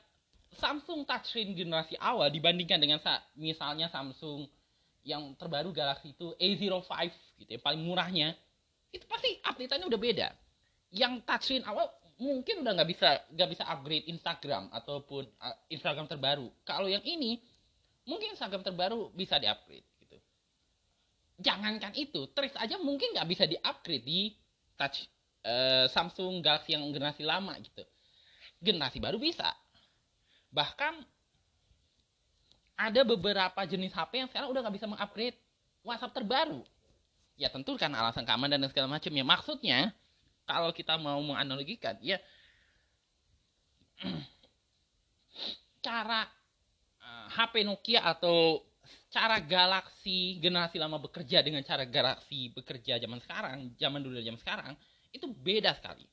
Samsung 0.58 1.06
touchscreen 1.06 1.54
generasi 1.54 1.94
awal 2.02 2.34
dibandingkan 2.34 2.82
dengan 2.82 3.00
misalnya 3.38 3.92
Samsung 3.94 4.50
yang 5.06 5.38
terbaru 5.40 5.72
Galaxy 5.72 6.12
itu 6.12 6.34
A05 6.36 7.14
gitu 7.40 7.50
ya 7.56 7.60
paling 7.62 7.82
murahnya 7.86 8.34
itu 8.90 9.06
pasti 9.06 9.38
updateannya 9.46 9.88
udah 9.88 10.02
beda 10.02 10.28
yang 10.92 11.22
touchscreen 11.24 11.64
awal 11.68 11.92
mungkin 12.18 12.66
udah 12.66 12.74
nggak 12.82 12.90
bisa 12.90 13.10
nggak 13.30 13.50
bisa 13.54 13.64
upgrade 13.70 14.06
Instagram 14.10 14.74
ataupun 14.74 15.24
uh, 15.42 15.56
Instagram 15.70 16.10
terbaru. 16.10 16.50
Kalau 16.66 16.90
yang 16.90 17.06
ini 17.06 17.38
mungkin 18.10 18.34
Instagram 18.34 18.66
terbaru 18.66 19.14
bisa 19.14 19.38
diupgrade 19.38 19.86
gitu. 20.02 20.18
Jangankan 21.38 21.94
itu, 21.94 22.26
Trace 22.34 22.58
aja 22.58 22.82
mungkin 22.82 23.14
nggak 23.14 23.30
bisa 23.30 23.46
diupgrade 23.46 24.06
di 24.06 24.34
touch 24.74 25.06
uh, 25.48 25.86
Samsung 25.90 26.44
Galaxy 26.44 26.76
yang 26.76 26.84
generasi 26.92 27.24
lama 27.24 27.56
gitu. 27.64 27.84
Generasi 28.60 29.00
baru 29.00 29.16
bisa. 29.18 29.48
Bahkan 30.52 30.94
ada 32.78 33.02
beberapa 33.02 33.62
jenis 33.66 33.96
HP 33.96 34.22
yang 34.22 34.30
sekarang 34.30 34.52
udah 34.54 34.62
nggak 34.68 34.76
bisa 34.76 34.86
mengupgrade 34.86 35.38
WhatsApp 35.82 36.14
terbaru. 36.14 36.62
Ya 37.38 37.50
tentu 37.50 37.78
karena 37.80 38.02
alasan 38.04 38.26
keamanan 38.26 38.60
dan 38.60 38.70
segala 38.70 38.92
macam 38.92 39.10
ya. 39.14 39.26
Maksudnya 39.26 39.80
kalau 40.46 40.70
kita 40.76 41.00
mau 41.00 41.20
menganalogikan 41.22 41.98
ya 42.02 42.18
cara 45.86 46.26
uh, 47.02 47.06
eh, 47.06 47.28
HP 47.34 47.66
Nokia 47.66 48.06
atau 48.06 48.62
cara 49.08 49.42
Galaxy 49.42 50.38
generasi 50.38 50.78
lama 50.78 51.02
bekerja 51.02 51.42
dengan 51.42 51.64
cara 51.66 51.86
Galaxy 51.88 52.54
bekerja 52.54 53.02
zaman 53.02 53.20
sekarang, 53.24 53.74
zaman 53.78 54.00
dulu 54.02 54.22
dan 54.22 54.34
zaman 54.34 54.42
sekarang 54.42 54.74
itu 55.18 55.28
beda 55.30 55.74
sekali. 55.76 56.06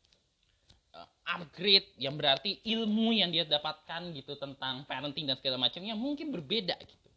Uh, 0.94 1.08
upgrade 1.38 1.90
yang 1.98 2.14
berarti 2.14 2.62
ilmu 2.64 3.14
yang 3.14 3.28
dia 3.28 3.44
dapatkan 3.44 4.14
gitu 4.14 4.38
tentang 4.38 4.86
parenting 4.88 5.26
dan 5.26 5.36
segala 5.38 5.58
macamnya 5.58 5.94
mungkin 5.94 6.32
berbeda 6.32 6.74
gitu. 6.82 7.08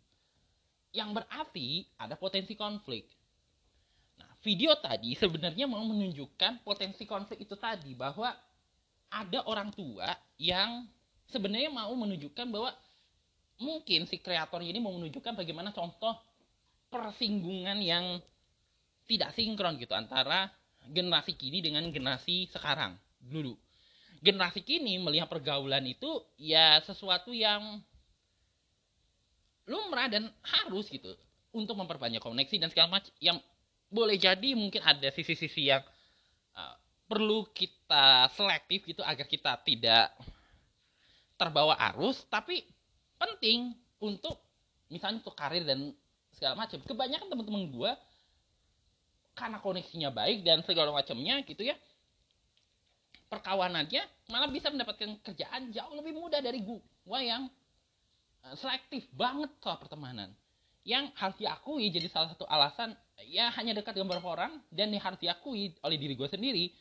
Yang 0.91 1.23
berarti 1.23 1.85
ada 1.99 2.15
potensi 2.17 2.53
konflik 2.57 3.07
video 4.45 4.77
tadi 4.77 5.17
sebenarnya 5.17 5.65
mau 5.65 5.81
menunjukkan 5.83 6.61
potensi 6.61 7.03
konflik 7.03 7.43
itu 7.43 7.57
tadi 7.57 7.97
bahwa 7.97 8.31
ada 9.11 9.43
orang 9.47 9.71
tua 9.73 10.13
yang 10.37 10.85
sebenarnya 11.27 11.71
mau 11.71 11.91
menunjukkan 11.91 12.47
bahwa 12.47 12.71
mungkin 13.57 14.05
si 14.05 14.21
kreator 14.21 14.61
ini 14.61 14.77
mau 14.77 14.93
menunjukkan 14.93 15.33
bagaimana 15.33 15.73
contoh 15.73 16.15
persinggungan 16.87 17.81
yang 17.81 18.21
tidak 19.07 19.33
sinkron 19.33 19.79
gitu 19.79 19.95
antara 19.95 20.51
generasi 20.91 21.35
kini 21.35 21.59
dengan 21.63 21.87
generasi 21.91 22.47
sekarang 22.51 22.95
dulu. 23.21 23.55
Generasi 24.23 24.65
kini 24.65 24.97
melihat 24.97 25.29
pergaulan 25.29 25.85
itu 25.85 26.25
ya 26.41 26.81
sesuatu 26.81 27.29
yang 27.31 27.79
lumrah 29.67 30.07
dan 30.09 30.31
harus 30.41 30.89
gitu 30.89 31.13
untuk 31.53 31.77
memperbanyak 31.77 32.23
koneksi 32.23 32.55
dan 32.57 32.69
segala 32.73 32.97
macam. 32.97 33.11
Yang 33.21 33.43
boleh 33.87 34.17
jadi 34.19 34.49
mungkin 34.57 34.81
ada 34.83 35.07
sisi-sisi 35.13 35.69
yang 35.69 35.83
uh, 36.55 36.75
perlu 37.07 37.47
kita 37.53 38.27
selektif 38.35 38.83
gitu 38.83 39.05
agar 39.05 39.27
kita 39.29 39.55
tidak 39.63 40.11
terbawa 41.37 41.77
arus 41.93 42.25
tapi 42.27 42.65
penting 43.21 43.71
untuk 44.01 44.41
misalnya 44.89 45.21
untuk 45.21 45.37
karir 45.37 45.63
dan 45.63 45.93
segala 46.33 46.65
macam. 46.65 46.81
Kebanyakan 46.81 47.27
teman-teman 47.29 47.63
gue 47.69 47.91
karena 49.37 49.61
koneksinya 49.61 50.09
baik 50.09 50.41
dan 50.41 50.65
segala 50.65 50.89
macamnya 50.89 51.45
gitu 51.45 51.61
ya 51.61 51.77
perkawanannya 53.27 54.03
malah 54.31 54.47
bisa 54.47 54.71
mendapatkan 54.71 55.19
kerjaan 55.23 55.71
jauh 55.75 55.93
lebih 55.99 56.15
mudah 56.15 56.39
dari 56.39 56.63
gue 56.63 57.19
yang 57.19 57.51
uh, 58.47 58.55
selektif 58.55 59.07
banget 59.11 59.51
soal 59.59 59.77
pertemanan. 59.79 60.31
Yang 60.87 61.11
harus 61.19 61.35
diakui 61.35 61.91
jadi 61.91 62.07
salah 62.07 62.31
satu 62.31 62.47
alasan 62.47 62.95
ya 63.27 63.51
hanya 63.59 63.75
dekat 63.75 63.91
dengan 63.99 64.15
beberapa 64.15 64.39
orang 64.39 64.63
dan 64.71 64.87
yang 64.87 65.03
harus 65.03 65.19
diakui 65.19 65.75
oleh 65.83 65.97
diri 65.99 66.15
gue 66.15 66.29
sendiri 66.31 66.71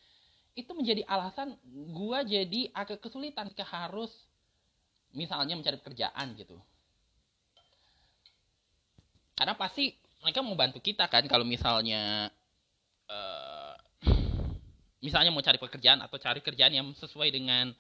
itu 0.57 0.73
menjadi 0.73 1.03
alasan 1.11 1.59
gue 1.69 2.19
jadi 2.25 2.61
agak 2.71 3.03
kesulitan 3.03 3.51
ke 3.51 3.67
harus 3.67 4.15
misalnya 5.11 5.59
mencari 5.59 5.83
pekerjaan 5.83 6.39
gitu. 6.39 6.55
Karena 9.35 9.59
pasti 9.59 9.91
mereka 10.23 10.41
mau 10.41 10.55
bantu 10.55 10.79
kita 10.79 11.11
kan 11.11 11.27
kalau 11.27 11.45
misalnya 11.45 12.31
misalnya 15.07 15.31
mau 15.31 15.39
cari 15.39 15.63
pekerjaan 15.63 16.03
atau 16.03 16.19
cari 16.19 16.43
kerjaan 16.43 16.75
yang 16.75 16.87
sesuai 16.99 17.31
dengan 17.31 17.71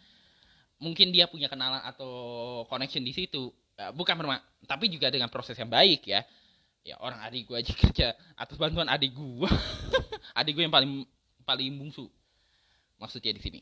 mungkin 0.78 1.10
dia 1.10 1.26
punya 1.26 1.50
kenalan 1.50 1.82
atau 1.82 2.62
connection 2.70 3.02
di 3.02 3.10
situ. 3.10 3.50
Uh, 3.76 3.92
bukan 3.92 4.14
bermak 4.16 4.40
tapi 4.64 4.86
juga 4.86 5.10
dengan 5.10 5.26
proses 5.26 5.58
yang 5.58 5.68
baik 5.68 6.06
ya. 6.06 6.22
Ya 6.86 6.94
orang 7.02 7.18
adik 7.26 7.50
gue 7.50 7.58
aja 7.58 7.74
kerja 7.82 8.06
atas 8.38 8.54
bantuan 8.54 8.86
adik 8.86 9.10
gue 9.10 9.50
adik 10.38 10.54
gue 10.54 10.62
yang 10.62 10.70
paling 10.70 11.02
paling 11.42 11.74
bungsu 11.74 12.06
maksudnya 13.02 13.34
di 13.34 13.42
sini. 13.42 13.60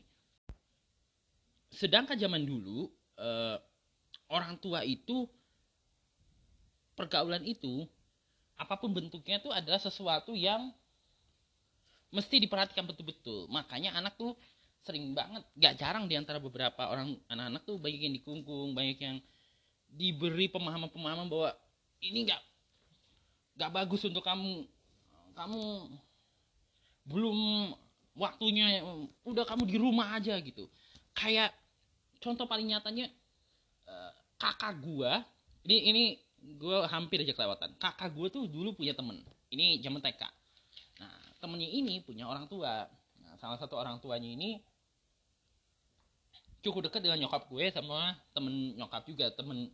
Sedangkan 1.73 2.15
zaman 2.15 2.45
dulu 2.45 2.85
uh, 3.17 3.57
orang 4.29 4.61
tua 4.61 4.85
itu 4.85 5.25
pergaulan 6.95 7.43
itu 7.43 7.83
apa 8.55 8.79
pun 8.79 8.95
bentuknya 8.95 9.43
itu 9.43 9.51
adalah 9.51 9.81
sesuatu 9.81 10.31
yang 10.31 10.71
mesti 12.13 12.35
diperhatikan 12.41 12.85
betul-betul. 12.85 13.49
Makanya 13.49 13.95
anak 13.97 14.19
tuh 14.19 14.35
sering 14.85 15.17
banget 15.17 15.41
gak 15.57 15.81
jarang 15.81 16.05
di 16.05 16.13
antara 16.13 16.37
beberapa 16.37 16.85
orang 16.85 17.17
anak-anak 17.25 17.65
tuh 17.65 17.81
banyak 17.81 18.01
yang 18.05 18.13
dikungkung 18.21 18.77
banyak 18.77 19.01
yang 19.01 19.17
diberi 19.89 20.45
pemahaman-pemahaman 20.53 21.25
bahwa 21.25 21.49
ini 22.05 22.29
gak 22.29 22.41
gak 23.57 23.71
bagus 23.73 24.05
untuk 24.05 24.21
kamu. 24.21 24.67
Kamu 25.35 25.61
belum 27.05 27.37
waktunya 28.15 28.79
udah 29.27 29.43
kamu 29.43 29.63
di 29.67 29.77
rumah 29.81 30.15
aja 30.15 30.37
gitu. 30.39 30.69
Kayak 31.11 31.51
contoh 32.23 32.47
paling 32.47 32.71
nyatanya 32.71 33.11
uh, 33.85 34.11
kakak 34.39 34.79
gua 34.79 35.21
ini 35.67 35.77
ini 35.91 36.03
gue 36.55 36.77
hampir 36.87 37.25
aja 37.25 37.33
kelewatan. 37.33 37.73
Kakak 37.81 38.13
gue 38.13 38.27
tuh 38.29 38.43
dulu 38.47 38.77
punya 38.77 38.93
temen 38.93 39.19
ini 39.49 39.81
zaman 39.81 39.99
TK 39.99 40.44
temennya 41.45 41.69
ini 41.69 42.01
punya 42.01 42.25
orang 42.25 42.49
tua. 42.49 42.89
Nah, 43.21 43.37
salah 43.37 43.61
satu 43.61 43.77
orang 43.77 44.01
tuanya 44.01 44.33
ini 44.33 44.57
cukup 46.65 46.89
dekat 46.89 47.05
dengan 47.05 47.21
nyokap 47.21 47.45
gue 47.45 47.69
sama 47.69 48.17
temen 48.33 48.73
nyokap 48.73 49.05
juga. 49.05 49.29
Temen 49.37 49.69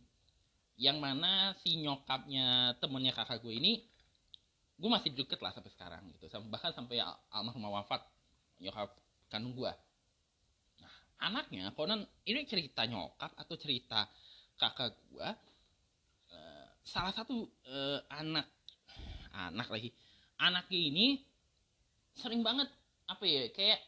yang 0.76 1.00
mana 1.00 1.56
si 1.64 1.80
nyokapnya 1.80 2.76
temennya 2.76 3.16
kakak 3.16 3.40
gue 3.40 3.56
ini 3.56 3.80
gue 4.76 4.90
masih 4.92 5.16
deket 5.16 5.40
lah 5.40 5.56
sampai 5.56 5.72
sekarang 5.72 6.04
gitu. 6.12 6.28
Bahkan 6.28 6.76
sampai 6.76 7.00
al 7.00 7.16
almarhumah 7.32 7.80
wafat 7.80 8.04
nyokap 8.60 8.92
kandung 9.32 9.56
gue. 9.56 9.72
Nah 10.84 10.94
anaknya 11.24 11.72
konon 11.72 12.04
ini 12.28 12.44
cerita 12.44 12.84
nyokap 12.84 13.32
atau 13.40 13.56
cerita 13.56 14.04
kakak 14.60 14.92
gue 15.08 15.28
salah 16.82 17.14
satu 17.14 17.46
uh, 17.66 17.98
anak 18.10 18.46
anak 19.32 19.68
lagi. 19.70 19.90
Anaknya 20.42 20.80
ini 20.90 21.06
sering 22.18 22.44
banget 22.44 22.68
apa 23.08 23.24
ya 23.24 23.48
kayak 23.52 23.80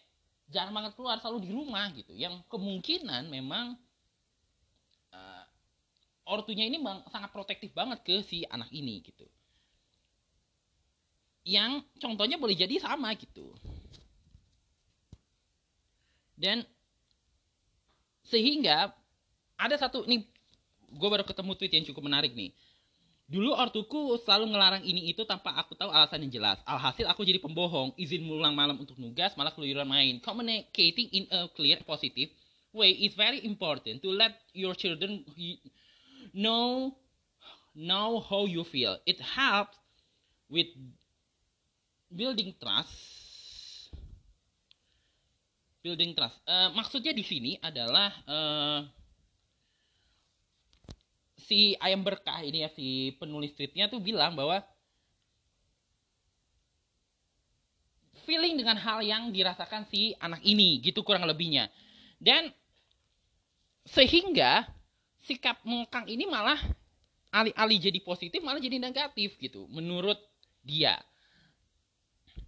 jarang 0.48 0.76
banget 0.76 0.92
keluar 0.96 1.16
selalu 1.20 1.38
di 1.44 1.50
rumah 1.52 1.88
gitu. 1.96 2.12
Yang 2.12 2.44
kemungkinan 2.52 3.28
memang 3.32 3.76
uh, 5.12 5.44
ortunya 6.28 6.68
ini 6.68 6.80
bang, 6.80 7.00
sangat 7.08 7.30
protektif 7.32 7.72
banget 7.72 8.00
ke 8.04 8.20
si 8.24 8.44
anak 8.48 8.68
ini 8.72 9.00
gitu. 9.04 9.24
Yang 11.44 11.84
contohnya 12.00 12.40
boleh 12.40 12.56
jadi 12.56 12.80
sama 12.80 13.12
gitu. 13.16 13.52
Dan 16.34 16.64
sehingga 18.24 18.90
ada 19.54 19.76
satu 19.76 20.08
nih 20.08 20.24
gue 20.94 21.08
baru 21.08 21.22
ketemu 21.22 21.52
tweet 21.54 21.72
yang 21.76 21.87
cukup 21.87 22.02
menarik 22.08 22.32
nih 22.32 22.50
Dulu 23.24 23.56
ortuku 23.56 24.20
selalu 24.20 24.52
ngelarang 24.52 24.84
ini 24.84 25.08
itu 25.08 25.24
tanpa 25.24 25.56
aku 25.56 25.72
tahu 25.72 25.88
alasan 25.88 26.28
yang 26.28 26.32
jelas. 26.40 26.60
Alhasil 26.68 27.08
aku 27.08 27.24
jadi 27.24 27.40
pembohong, 27.40 27.96
izin 27.96 28.20
mulang 28.20 28.52
malam 28.52 28.76
untuk 28.76 29.00
nugas, 29.00 29.32
malah 29.32 29.48
keluyuran 29.56 29.88
main. 29.88 30.20
Communicating 30.20 31.08
in 31.08 31.24
a 31.32 31.48
clear, 31.56 31.80
positive 31.88 32.28
way 32.76 32.92
is 32.92 33.16
very 33.16 33.40
important 33.48 34.04
to 34.04 34.12
let 34.12 34.37
your 34.52 34.76
children 34.76 35.24
know 36.37 36.92
know 37.72 38.20
how 38.20 38.44
you 38.44 38.60
feel. 38.68 39.00
It 39.08 39.16
helps 39.24 39.80
with 40.52 40.68
building 42.12 42.52
trust. 42.60 42.92
Building 45.80 46.12
trust. 46.12 46.37
Uh, 46.44 46.76
maksudnya 46.76 47.16
di 47.16 47.24
sini 47.24 47.56
adalah 47.64 48.12
uh, 48.28 48.84
si 51.44 51.76
ayam 51.78 52.00
berkah 52.00 52.40
ini 52.40 52.64
ya 52.64 52.70
si 52.72 53.12
penulis 53.20 53.52
tweetnya 53.52 53.87
tuh 53.92 54.00
bilang 54.00 54.33
bahwa 54.33 54.64
feeling 58.24 58.57
dengan 58.57 58.80
hal 58.80 59.04
yang 59.04 59.28
dirasakan 59.28 59.85
si 59.92 60.16
anak 60.18 60.40
ini 60.40 60.80
gitu 60.80 61.04
kurang 61.04 61.28
lebihnya. 61.28 61.68
Dan 62.16 62.48
sehingga 63.85 64.64
sikap 65.24 65.61
mengkang 65.68 66.09
ini 66.09 66.24
malah 66.24 66.57
alih-alih 67.35 67.90
jadi 67.90 68.00
positif 68.00 68.40
malah 68.40 68.62
jadi 68.62 68.80
negatif 68.80 69.37
gitu 69.37 69.68
menurut 69.68 70.16
dia. 70.64 70.96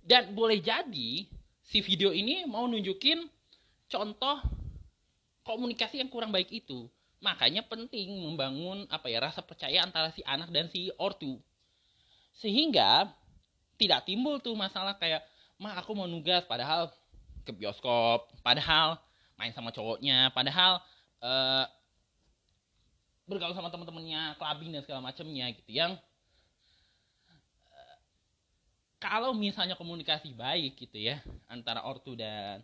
Dan 0.01 0.33
boleh 0.33 0.63
jadi 0.65 1.29
si 1.61 1.79
video 1.85 2.15
ini 2.15 2.47
mau 2.49 2.65
nunjukin 2.65 3.27
contoh 3.91 4.39
komunikasi 5.43 6.01
yang 6.01 6.11
kurang 6.11 6.33
baik 6.33 6.51
itu 6.51 6.89
Makanya 7.25 7.65
penting 7.65 8.13
membangun 8.13 8.85
apa 8.93 9.09
ya 9.09 9.25
rasa 9.25 9.41
percaya 9.41 9.81
antara 9.81 10.13
si 10.13 10.21
anak 10.25 10.53
dan 10.53 10.69
si 10.69 10.93
ortu. 11.01 11.41
Sehingga 12.37 13.09
tidak 13.81 14.05
timbul 14.05 14.41
tuh 14.41 14.53
masalah 14.53 14.97
kayak 15.01 15.25
mah 15.57 15.81
aku 15.81 15.97
mau 15.97 16.05
nugas 16.05 16.45
padahal 16.45 16.93
ke 17.47 17.53
bioskop, 17.57 18.29
padahal 18.45 19.01
main 19.41 19.53
sama 19.53 19.73
cowoknya, 19.73 20.33
padahal 20.33 20.81
uh, 21.25 21.65
bergaul 23.25 23.55
sama 23.57 23.73
teman-temannya, 23.73 24.37
clubbing 24.37 24.73
dan 24.75 24.83
segala 24.85 25.01
macamnya 25.01 25.49
gitu 25.57 25.71
yang 25.73 25.97
uh, 27.73 27.97
kalau 29.01 29.33
misalnya 29.33 29.79
komunikasi 29.79 30.37
baik 30.37 30.77
gitu 30.77 31.01
ya 31.01 31.23
antara 31.49 31.85
ortu 31.87 32.13
dan 32.13 32.61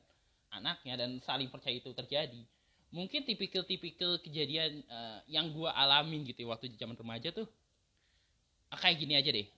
anaknya 0.53 1.01
dan 1.01 1.17
saling 1.25 1.49
percaya 1.49 1.81
itu 1.81 1.89
terjadi 1.97 2.45
mungkin 2.93 3.25
tipikal-tipikal 3.25 4.21
kejadian 4.21 4.85
uh, 4.87 5.25
yang 5.25 5.49
gue 5.49 5.67
alamin 5.67 6.29
gitu 6.29 6.45
ya, 6.45 6.49
waktu 6.53 6.69
zaman 6.77 6.95
remaja 6.95 7.33
tuh 7.33 7.49
uh, 8.69 8.79
kayak 8.79 9.01
gini 9.01 9.17
aja 9.17 9.33
deh. 9.33 9.49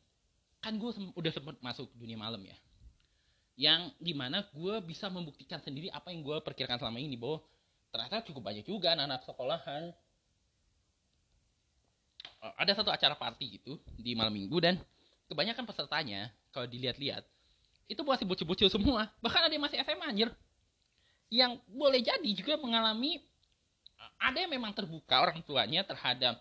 Kan 0.63 0.79
gue 0.79 0.91
sem 0.95 1.11
udah 1.13 1.33
sempet 1.35 1.59
masuk 1.61 1.91
dunia 1.99 2.15
malam 2.15 2.41
ya. 2.47 2.57
Yang 3.59 3.93
di 3.99 4.15
mana 4.15 4.47
gue 4.55 4.75
bisa 4.87 5.11
membuktikan 5.11 5.59
sendiri 5.61 5.91
apa 5.91 6.15
yang 6.15 6.23
gue 6.23 6.39
perkirakan 6.41 6.79
selama 6.79 7.03
ini 7.03 7.19
bahwa 7.19 7.43
ternyata 7.91 8.23
cukup 8.31 8.43
banyak 8.55 8.65
juga 8.65 8.95
anak-anak 8.95 9.21
sekolahan. 9.27 9.83
Uh, 12.39 12.55
ada 12.55 12.73
satu 12.79 12.95
acara 12.95 13.19
party 13.19 13.59
gitu 13.61 13.83
di 13.99 14.15
malam 14.15 14.33
minggu 14.33 14.57
dan 14.63 14.79
kebanyakan 15.27 15.67
pesertanya 15.67 16.31
kalau 16.55 16.71
dilihat-lihat 16.71 17.27
itu 17.91 18.01
masih 18.01 18.25
bocil-bocil 18.25 18.71
semua. 18.71 19.11
Bahkan 19.21 19.43
ada 19.51 19.53
yang 19.53 19.65
masih 19.67 19.83
SMA 19.83 20.07
anjir 20.07 20.31
yang 21.35 21.59
boleh 21.67 21.99
jadi 21.99 22.31
juga 22.39 22.55
mengalami 22.63 23.19
ada 24.23 24.39
yang 24.39 24.55
memang 24.55 24.71
terbuka 24.71 25.19
orang 25.19 25.43
tuanya 25.43 25.83
terhadap 25.83 26.39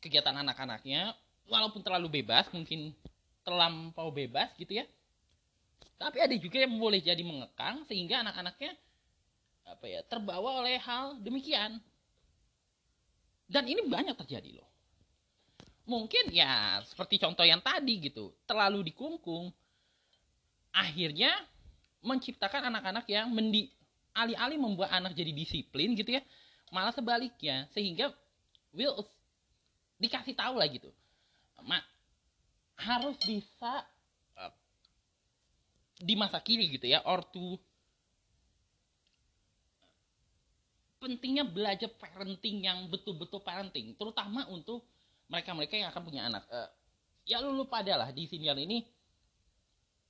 kegiatan 0.00 0.32
anak-anaknya 0.32 1.12
walaupun 1.44 1.84
terlalu 1.84 2.24
bebas 2.24 2.48
mungkin 2.48 2.96
terlampau 3.44 4.08
bebas 4.08 4.48
gitu 4.56 4.80
ya. 4.80 4.88
Tapi 6.00 6.18
ada 6.18 6.34
juga 6.34 6.64
yang 6.64 6.74
boleh 6.80 6.98
jadi 6.98 7.20
mengekang 7.20 7.84
sehingga 7.86 8.24
anak-anaknya 8.24 8.72
apa 9.68 9.84
ya 9.86 10.00
terbawa 10.08 10.64
oleh 10.64 10.80
hal 10.80 11.20
demikian. 11.20 11.78
Dan 13.46 13.68
ini 13.68 13.84
banyak 13.84 14.16
terjadi 14.16 14.58
loh. 14.58 14.70
Mungkin 15.84 16.32
ya 16.32 16.80
seperti 16.88 17.20
contoh 17.20 17.44
yang 17.44 17.60
tadi 17.60 18.00
gitu 18.00 18.32
terlalu 18.48 18.90
dikungkung 18.90 19.52
akhirnya 20.72 21.36
menciptakan 22.00 22.72
anak-anak 22.72 23.06
yang 23.06 23.28
mendi 23.30 23.70
alih-alih 24.12 24.60
membuat 24.60 24.92
anak 24.92 25.16
jadi 25.16 25.32
disiplin 25.32 25.96
gitu 25.96 26.16
ya 26.16 26.22
malah 26.72 26.92
sebaliknya. 26.92 27.68
Sehingga 27.72 28.12
will 28.72 29.04
dikasih 30.00 30.34
tahu 30.34 30.58
lah 30.58 30.66
gitu 30.66 30.90
Ma, 31.62 31.78
harus 32.74 33.14
bisa 33.22 33.86
uh, 34.34 34.50
di 36.02 36.18
masa 36.18 36.42
kini 36.42 36.74
gitu 36.74 36.90
ya 36.90 36.98
ortu 37.06 37.54
pentingnya 40.98 41.46
belajar 41.46 41.86
parenting 42.02 42.66
yang 42.66 42.90
betul-betul 42.90 43.46
parenting 43.46 43.94
terutama 43.94 44.42
untuk 44.50 44.82
mereka-mereka 45.30 45.78
yang 45.78 45.88
akan 45.94 46.02
punya 46.02 46.22
anak. 46.26 46.42
Uh, 46.50 46.66
ya 47.22 47.38
lu 47.38 47.54
lupa 47.54 47.78
adalah 47.78 48.10
di 48.10 48.26
sini 48.26 48.50
ini 48.58 48.82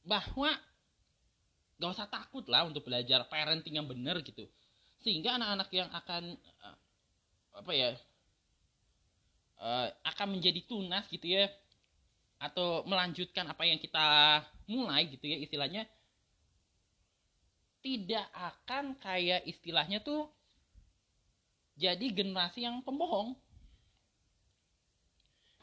bahwa 0.08 0.56
gak 1.82 1.98
usah 1.98 2.06
takut 2.06 2.46
lah 2.46 2.62
untuk 2.62 2.86
belajar 2.86 3.26
parenting 3.26 3.82
yang 3.82 3.90
benar 3.90 4.22
gitu. 4.22 4.46
Sehingga 5.02 5.34
anak-anak 5.34 5.68
yang 5.74 5.90
akan 5.90 6.38
uh, 6.38 6.76
apa 7.58 7.72
ya 7.74 7.90
uh, 9.58 9.90
akan 10.14 10.38
menjadi 10.38 10.62
tunas 10.70 11.10
gitu 11.10 11.26
ya 11.26 11.50
atau 12.38 12.86
melanjutkan 12.86 13.50
apa 13.50 13.66
yang 13.66 13.82
kita 13.82 14.06
mulai 14.70 15.10
gitu 15.10 15.26
ya 15.26 15.42
istilahnya 15.42 15.82
tidak 17.82 18.26
akan 18.30 18.94
kayak 19.02 19.42
istilahnya 19.42 19.98
tuh 19.98 20.30
jadi 21.74 22.14
generasi 22.14 22.62
yang 22.62 22.78
pembohong. 22.86 23.34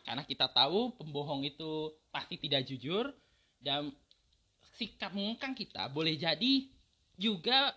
Karena 0.03 0.28
kita 0.28 0.51
tahu 0.51 0.99
pembohong 0.99 1.47
itu 1.47 1.95
pasti 2.11 2.36
tidak 2.36 2.67
jujur 2.67 3.13
dan 3.63 3.93
sikap 4.80 5.12
mengengkang 5.12 5.52
kita 5.52 5.92
boleh 5.92 6.16
jadi 6.16 6.72
juga 7.20 7.76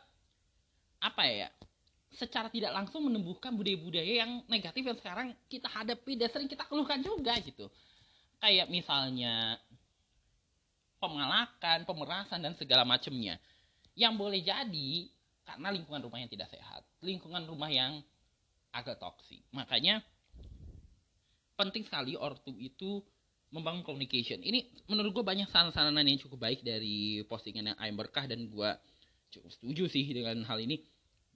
apa 1.02 1.26
ya 1.26 1.50
secara 2.14 2.46
tidak 2.46 2.70
langsung 2.70 3.10
menumbuhkan 3.10 3.50
budaya-budaya 3.58 4.22
yang 4.22 4.46
negatif 4.46 4.86
yang 4.86 4.98
sekarang 5.02 5.28
kita 5.50 5.66
hadapi 5.66 6.14
dan 6.14 6.30
sering 6.30 6.46
kita 6.46 6.62
keluhkan 6.70 7.02
juga 7.02 7.34
gitu 7.42 7.66
kayak 8.38 8.70
misalnya 8.70 9.58
pemalakan, 11.02 11.82
pemerasan 11.82 12.38
dan 12.38 12.54
segala 12.54 12.86
macamnya 12.86 13.42
yang 13.98 14.14
boleh 14.14 14.38
jadi 14.38 15.10
karena 15.42 15.74
lingkungan 15.74 16.06
rumah 16.06 16.22
yang 16.22 16.30
tidak 16.30 16.48
sehat, 16.54 16.86
lingkungan 17.02 17.42
rumah 17.42 17.66
yang 17.66 17.98
agak 18.70 19.02
toksik. 19.02 19.42
Makanya 19.50 19.98
penting 21.58 21.82
sekali 21.82 22.14
ortu 22.14 22.54
itu 22.54 23.02
membangun 23.52 23.84
communication. 23.84 24.40
Ini 24.40 24.88
menurut 24.88 25.12
gue 25.12 25.24
banyak 25.24 25.46
saran-saranan 25.52 26.08
yang 26.08 26.18
cukup 26.18 26.48
baik 26.48 26.64
dari 26.64 27.20
postingan 27.28 27.72
yang 27.72 27.78
Ayam 27.78 28.00
Berkah 28.00 28.24
dan 28.24 28.48
gue 28.48 28.70
cukup 29.28 29.50
setuju 29.52 29.84
sih 29.92 30.08
dengan 30.08 30.40
hal 30.48 30.58
ini. 30.58 30.80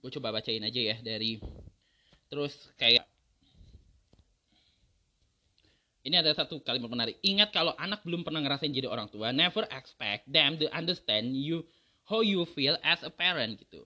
Gue 0.01 0.09
coba 0.09 0.33
bacain 0.33 0.65
aja 0.65 0.81
ya 0.81 0.97
dari 0.99 1.37
terus 2.27 2.53
kayak 2.75 3.05
ini 6.03 6.15
ada 6.17 6.33
satu 6.33 6.63
kalimat 6.65 6.89
menarik. 6.89 7.21
Ingat 7.21 7.53
kalau 7.53 7.77
anak 7.77 8.01
belum 8.01 8.25
pernah 8.25 8.41
ngerasain 8.41 8.73
jadi 8.73 8.89
orang 8.89 9.11
tua, 9.13 9.29
never 9.29 9.67
expect 9.69 10.25
them 10.25 10.57
to 10.57 10.65
understand 10.73 11.35
you 11.37 11.61
how 12.07 12.23
you 12.23 12.47
feel 12.55 12.79
as 12.81 13.03
a 13.03 13.11
parent 13.11 13.59
gitu. 13.59 13.83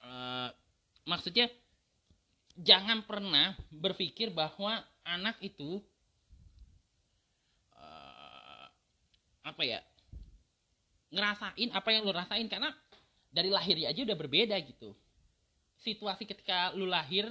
Uh, 0.00 0.48
maksudnya 1.04 1.50
jangan 2.54 3.02
pernah 3.02 3.58
berpikir 3.74 4.30
bahwa 4.30 4.78
anak 5.04 5.36
itu 5.44 5.80
uh, 7.76 8.66
apa 9.44 9.62
ya 9.62 9.80
ngerasain 11.14 11.70
apa 11.70 11.88
yang 11.94 12.02
lu 12.02 12.10
rasain 12.10 12.48
karena 12.50 12.74
dari 13.30 13.50
lahir 13.50 13.78
aja 13.82 14.00
udah 14.02 14.18
berbeda 14.18 14.56
gitu. 14.62 14.94
Situasi 15.82 16.26
ketika 16.26 16.74
lu 16.74 16.86
lahir 16.86 17.26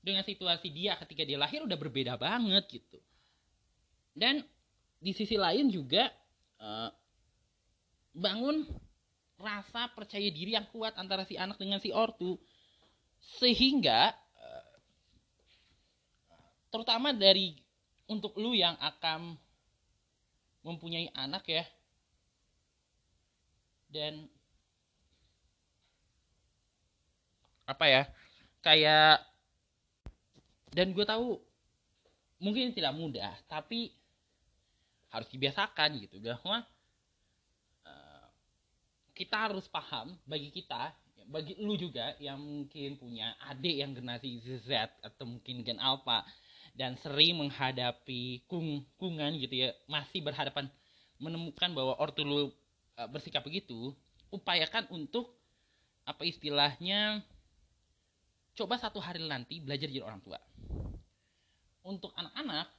dengan 0.00 0.24
situasi 0.24 0.72
dia 0.72 0.96
ketika 1.00 1.24
dia 1.24 1.36
lahir 1.36 1.60
udah 1.64 1.76
berbeda 1.76 2.16
banget 2.16 2.80
gitu. 2.80 2.98
Dan 4.16 4.44
di 5.00 5.12
sisi 5.16 5.36
lain 5.36 5.68
juga 5.68 6.08
uh, 6.60 6.92
bangun 8.16 8.64
rasa 9.40 9.88
percaya 9.96 10.28
diri 10.28 10.52
yang 10.52 10.68
kuat 10.68 10.92
antara 11.00 11.24
si 11.24 11.40
anak 11.40 11.56
dengan 11.56 11.80
si 11.80 11.88
ortu. 11.92 12.36
Sehingga 13.40 14.12
terutama 16.70 17.10
dari 17.10 17.58
untuk 18.06 18.34
lu 18.38 18.54
yang 18.54 18.74
akan 18.78 19.34
mempunyai 20.62 21.10
anak 21.14 21.46
ya. 21.46 21.64
Dan 23.90 24.30
apa 27.70 27.86
ya 27.86 28.02
kayak 28.66 29.22
dan 30.74 30.90
gue 30.90 31.06
tahu 31.06 31.38
mungkin 32.42 32.74
tidak 32.74 32.90
mudah 32.98 33.30
tapi 33.46 33.94
harus 35.14 35.30
dibiasakan 35.30 36.02
gitu 36.02 36.18
bahwa 36.18 36.66
uh, 37.86 38.26
kita 39.14 39.50
harus 39.50 39.70
paham 39.70 40.18
bagi 40.26 40.50
kita 40.50 40.90
bagi 41.30 41.54
lu 41.62 41.78
juga 41.78 42.18
yang 42.18 42.42
mungkin 42.42 42.98
punya 42.98 43.38
adik 43.46 43.86
yang 43.86 43.94
generasi 43.94 44.42
Z 44.42 44.90
atau 44.98 45.30
mungkin 45.30 45.62
gen 45.62 45.78
alpha 45.78 46.26
dan 46.80 46.96
sering 47.04 47.36
menghadapi 47.36 48.48
kung 48.48 48.80
kungan 48.96 49.36
gitu 49.36 49.68
ya 49.68 49.76
masih 49.84 50.24
berhadapan 50.24 50.64
menemukan 51.20 51.68
bahwa 51.76 51.92
ortu 52.00 52.24
lu 52.24 52.48
uh, 52.96 53.04
bersikap 53.12 53.44
begitu 53.44 53.92
upayakan 54.32 54.88
untuk 54.88 55.36
apa 56.08 56.24
istilahnya 56.24 57.20
coba 58.56 58.80
satu 58.80 58.96
hari 58.96 59.20
nanti 59.20 59.60
belajar 59.60 59.92
jadi 59.92 60.00
orang 60.00 60.24
tua. 60.24 60.40
Untuk 61.84 62.16
anak-anak 62.16 62.72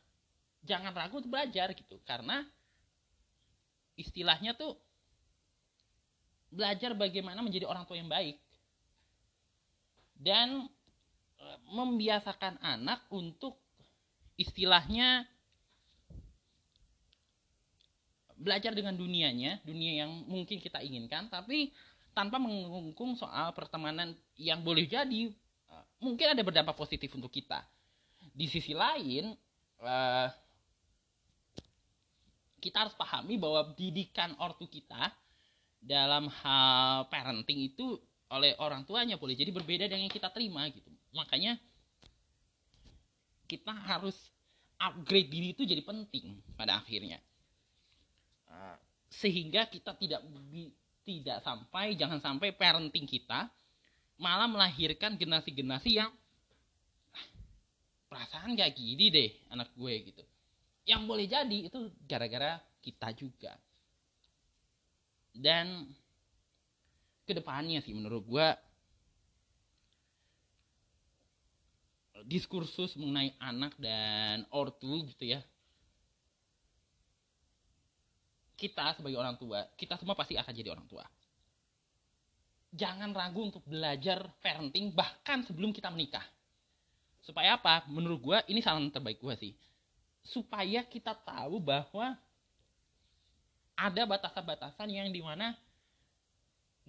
jangan 0.65 0.97
ragu 0.97 1.21
untuk 1.21 1.29
belajar 1.29 1.69
gitu 1.77 2.01
karena 2.01 2.41
istilahnya 4.01 4.57
tuh 4.57 4.81
belajar 6.49 6.97
bagaimana 6.97 7.45
menjadi 7.45 7.69
orang 7.69 7.85
tua 7.85 8.01
yang 8.01 8.09
baik. 8.09 8.41
Dan 10.17 10.65
eh, 11.37 11.57
membiasakan 11.69 12.57
anak 12.65 13.05
untuk 13.13 13.61
istilahnya 14.41 15.25
belajar 18.41 18.73
dengan 18.73 18.97
dunianya, 18.97 19.61
dunia 19.61 20.01
yang 20.05 20.11
mungkin 20.25 20.57
kita 20.57 20.81
inginkan, 20.81 21.29
tapi 21.29 21.69
tanpa 22.11 22.41
mengungkung 22.41 23.15
soal 23.15 23.53
pertemanan 23.53 24.17
yang 24.35 24.59
boleh 24.65 24.89
jadi 24.89 25.31
uh, 25.69 25.85
mungkin 26.01 26.33
ada 26.33 26.41
berdampak 26.41 26.73
positif 26.75 27.13
untuk 27.13 27.29
kita. 27.29 27.61
Di 28.33 28.49
sisi 28.49 28.73
lain, 28.73 29.31
uh, 29.85 30.27
kita 32.61 32.85
harus 32.85 32.95
pahami 32.97 33.37
bahwa 33.37 33.73
didikan 33.77 34.33
ortu 34.41 34.65
kita 34.69 35.13
dalam 35.81 36.29
hal 36.29 37.09
parenting 37.09 37.73
itu 37.73 37.97
oleh 38.31 38.53
orang 38.61 38.85
tuanya 38.85 39.17
boleh 39.17 39.33
jadi 39.33 39.49
berbeda 39.49 39.89
dengan 39.89 40.07
yang 40.07 40.13
kita 40.13 40.29
terima 40.29 40.69
gitu. 40.69 40.87
Makanya 41.11 41.57
kita 43.49 43.75
harus 43.75 44.15
upgrade 44.82 45.29
diri 45.29 45.53
itu 45.53 45.63
jadi 45.63 45.86
penting 45.86 46.41
pada 46.57 46.82
akhirnya. 46.82 47.21
Ah. 48.51 48.75
sehingga 49.07 49.63
kita 49.71 49.95
tidak 49.95 50.19
tidak 51.07 51.39
sampai 51.39 51.95
jangan 51.95 52.19
sampai 52.19 52.51
parenting 52.51 53.07
kita 53.07 53.47
malah 54.19 54.47
melahirkan 54.47 55.15
generasi-generasi 55.15 55.91
yang 56.03 56.11
ah, 57.15 57.27
perasaan 58.11 58.59
gak 58.59 58.75
gini 58.75 59.07
deh 59.07 59.29
anak 59.49 59.71
gue 59.73 59.93
gitu. 60.11 60.23
Yang 60.84 61.01
boleh 61.07 61.25
jadi 61.32 61.57
itu 61.71 61.79
gara-gara 62.03 62.59
kita 62.84 63.09
juga. 63.15 63.55
Dan 65.32 65.88
ke 67.23 67.32
depannya 67.32 67.79
sih 67.79 67.95
menurut 67.95 68.23
gue 68.27 68.47
diskursus 72.26 72.93
mengenai 72.97 73.34
anak 73.41 73.74
dan 73.78 74.45
ortu 74.53 75.05
gitu 75.11 75.38
ya. 75.38 75.41
Kita 78.57 78.93
sebagai 78.93 79.17
orang 79.17 79.36
tua 79.41 79.65
kita 79.74 79.97
semua 79.97 80.13
pasti 80.13 80.38
akan 80.38 80.53
jadi 80.53 80.69
orang 80.69 80.86
tua. 80.86 81.05
Jangan 82.72 83.11
ragu 83.11 83.51
untuk 83.51 83.63
belajar 83.67 84.32
parenting 84.39 84.95
bahkan 84.95 85.43
sebelum 85.43 85.76
kita 85.76 85.91
menikah. 85.91 86.24
Supaya 87.22 87.59
apa? 87.59 87.84
Menurut 87.91 88.19
gue 88.24 88.38
ini 88.47 88.63
saran 88.63 88.88
terbaik 88.88 89.19
gue 89.19 89.36
sih. 89.38 89.53
Supaya 90.24 90.86
kita 90.88 91.11
tahu 91.13 91.59
bahwa 91.59 92.15
ada 93.76 94.03
batasan-batasan 94.05 94.88
yang 94.93 95.09
di 95.09 95.19
mana 95.26 95.57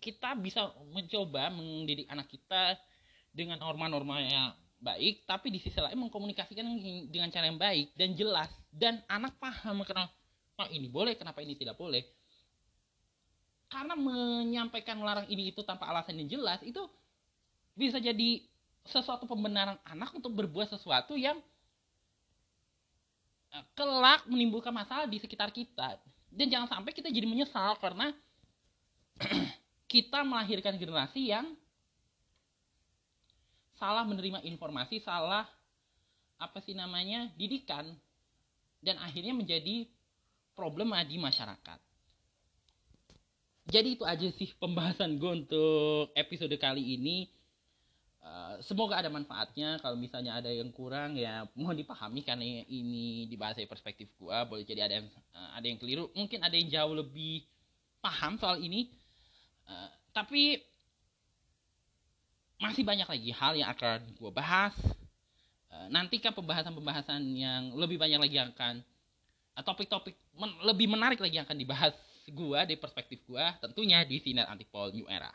kita 0.02 0.34
bisa 0.34 0.68
mencoba 0.90 1.48
mendidik 1.48 2.10
anak 2.10 2.28
kita 2.28 2.76
dengan 3.32 3.56
norma-norma 3.62 4.18
yang 4.20 4.50
baik 4.82 5.22
tapi 5.24 5.54
di 5.54 5.62
sisi 5.62 5.78
lain 5.78 5.94
mengkomunikasikan 5.94 6.66
dengan 7.08 7.30
cara 7.30 7.46
yang 7.46 7.56
baik 7.56 7.94
dan 7.94 8.18
jelas. 8.18 8.50
Dan 8.68 8.98
anak 9.06 9.38
paham 9.38 9.86
kenapa 9.86 10.10
oh, 10.58 10.68
ini 10.68 10.90
boleh 10.90 11.14
kenapa 11.14 11.40
ini 11.40 11.54
tidak 11.54 11.78
boleh? 11.78 12.02
Karena 13.70 13.96
menyampaikan 13.96 15.00
melarang 15.00 15.24
ini 15.32 15.54
itu 15.54 15.64
tanpa 15.64 15.88
alasan 15.88 16.18
yang 16.20 16.28
jelas 16.28 16.60
itu 16.60 16.82
bisa 17.72 17.96
jadi 17.96 18.44
sesuatu 18.84 19.24
pembenaran 19.24 19.78
anak 19.86 20.12
untuk 20.12 20.34
berbuat 20.34 20.68
sesuatu 20.74 21.16
yang 21.16 21.38
eh, 23.54 23.64
kelak 23.78 24.26
menimbulkan 24.28 24.74
masalah 24.74 25.08
di 25.08 25.16
sekitar 25.22 25.54
kita. 25.54 25.96
Dan 26.32 26.48
jangan 26.50 26.68
sampai 26.68 26.92
kita 26.92 27.08
jadi 27.08 27.24
menyesal 27.24 27.78
karena 27.80 28.12
kita 29.92 30.24
melahirkan 30.24 30.76
generasi 30.76 31.32
yang 31.32 31.52
salah 33.82 34.06
menerima 34.06 34.46
informasi, 34.46 35.02
salah 35.02 35.42
apa 36.38 36.62
sih 36.62 36.70
namanya 36.70 37.26
didikan 37.34 37.90
dan 38.78 38.94
akhirnya 39.02 39.34
menjadi 39.34 39.90
problema 40.54 41.02
di 41.02 41.18
masyarakat. 41.18 41.82
Jadi 43.66 43.98
itu 43.98 44.06
aja 44.06 44.28
sih 44.38 44.54
pembahasan 44.58 45.18
gue 45.18 45.32
untuk 45.42 46.14
episode 46.14 46.54
kali 46.62 46.94
ini. 46.94 47.26
Uh, 48.22 48.62
semoga 48.62 49.02
ada 49.02 49.10
manfaatnya. 49.10 49.82
Kalau 49.82 49.98
misalnya 49.98 50.38
ada 50.38 50.50
yang 50.50 50.70
kurang 50.70 51.18
ya 51.18 51.46
mohon 51.58 51.74
dipahami 51.74 52.22
karena 52.22 52.62
ini 52.70 53.26
dibahas 53.26 53.58
dari 53.58 53.66
perspektif 53.66 54.10
gue. 54.14 54.36
Boleh 54.46 54.62
jadi 54.62 54.86
ada 54.86 54.94
yang 55.02 55.06
uh, 55.34 55.50
ada 55.58 55.66
yang 55.66 55.78
keliru. 55.78 56.10
Mungkin 56.14 56.38
ada 56.42 56.54
yang 56.54 56.70
jauh 56.70 56.94
lebih 56.94 57.42
paham 58.02 58.38
soal 58.38 58.62
ini. 58.62 58.90
Uh, 59.66 59.90
tapi 60.10 60.58
masih 62.62 62.86
banyak 62.86 63.10
lagi 63.10 63.30
hal 63.34 63.52
yang 63.58 63.68
akan 63.74 63.98
gue 64.14 64.30
bahas. 64.30 64.74
Uh, 65.72 65.88
nantikan 65.90 66.30
pembahasan-pembahasan 66.30 67.20
yang 67.34 67.74
lebih 67.74 67.98
banyak 67.98 68.20
lagi 68.20 68.36
akan 68.38 68.84
topik-topik 69.60 70.16
men 70.32 70.48
lebih 70.64 70.88
menarik 70.88 71.20
lagi 71.20 71.36
yang 71.36 71.44
akan 71.44 71.60
dibahas 71.60 71.92
gua 72.32 72.64
dari 72.64 72.80
perspektif 72.80 73.20
gua 73.28 73.52
tentunya 73.60 74.00
di 74.08 74.16
sinar 74.16 74.48
antipol 74.48 74.88
new 74.96 75.04
era 75.12 75.28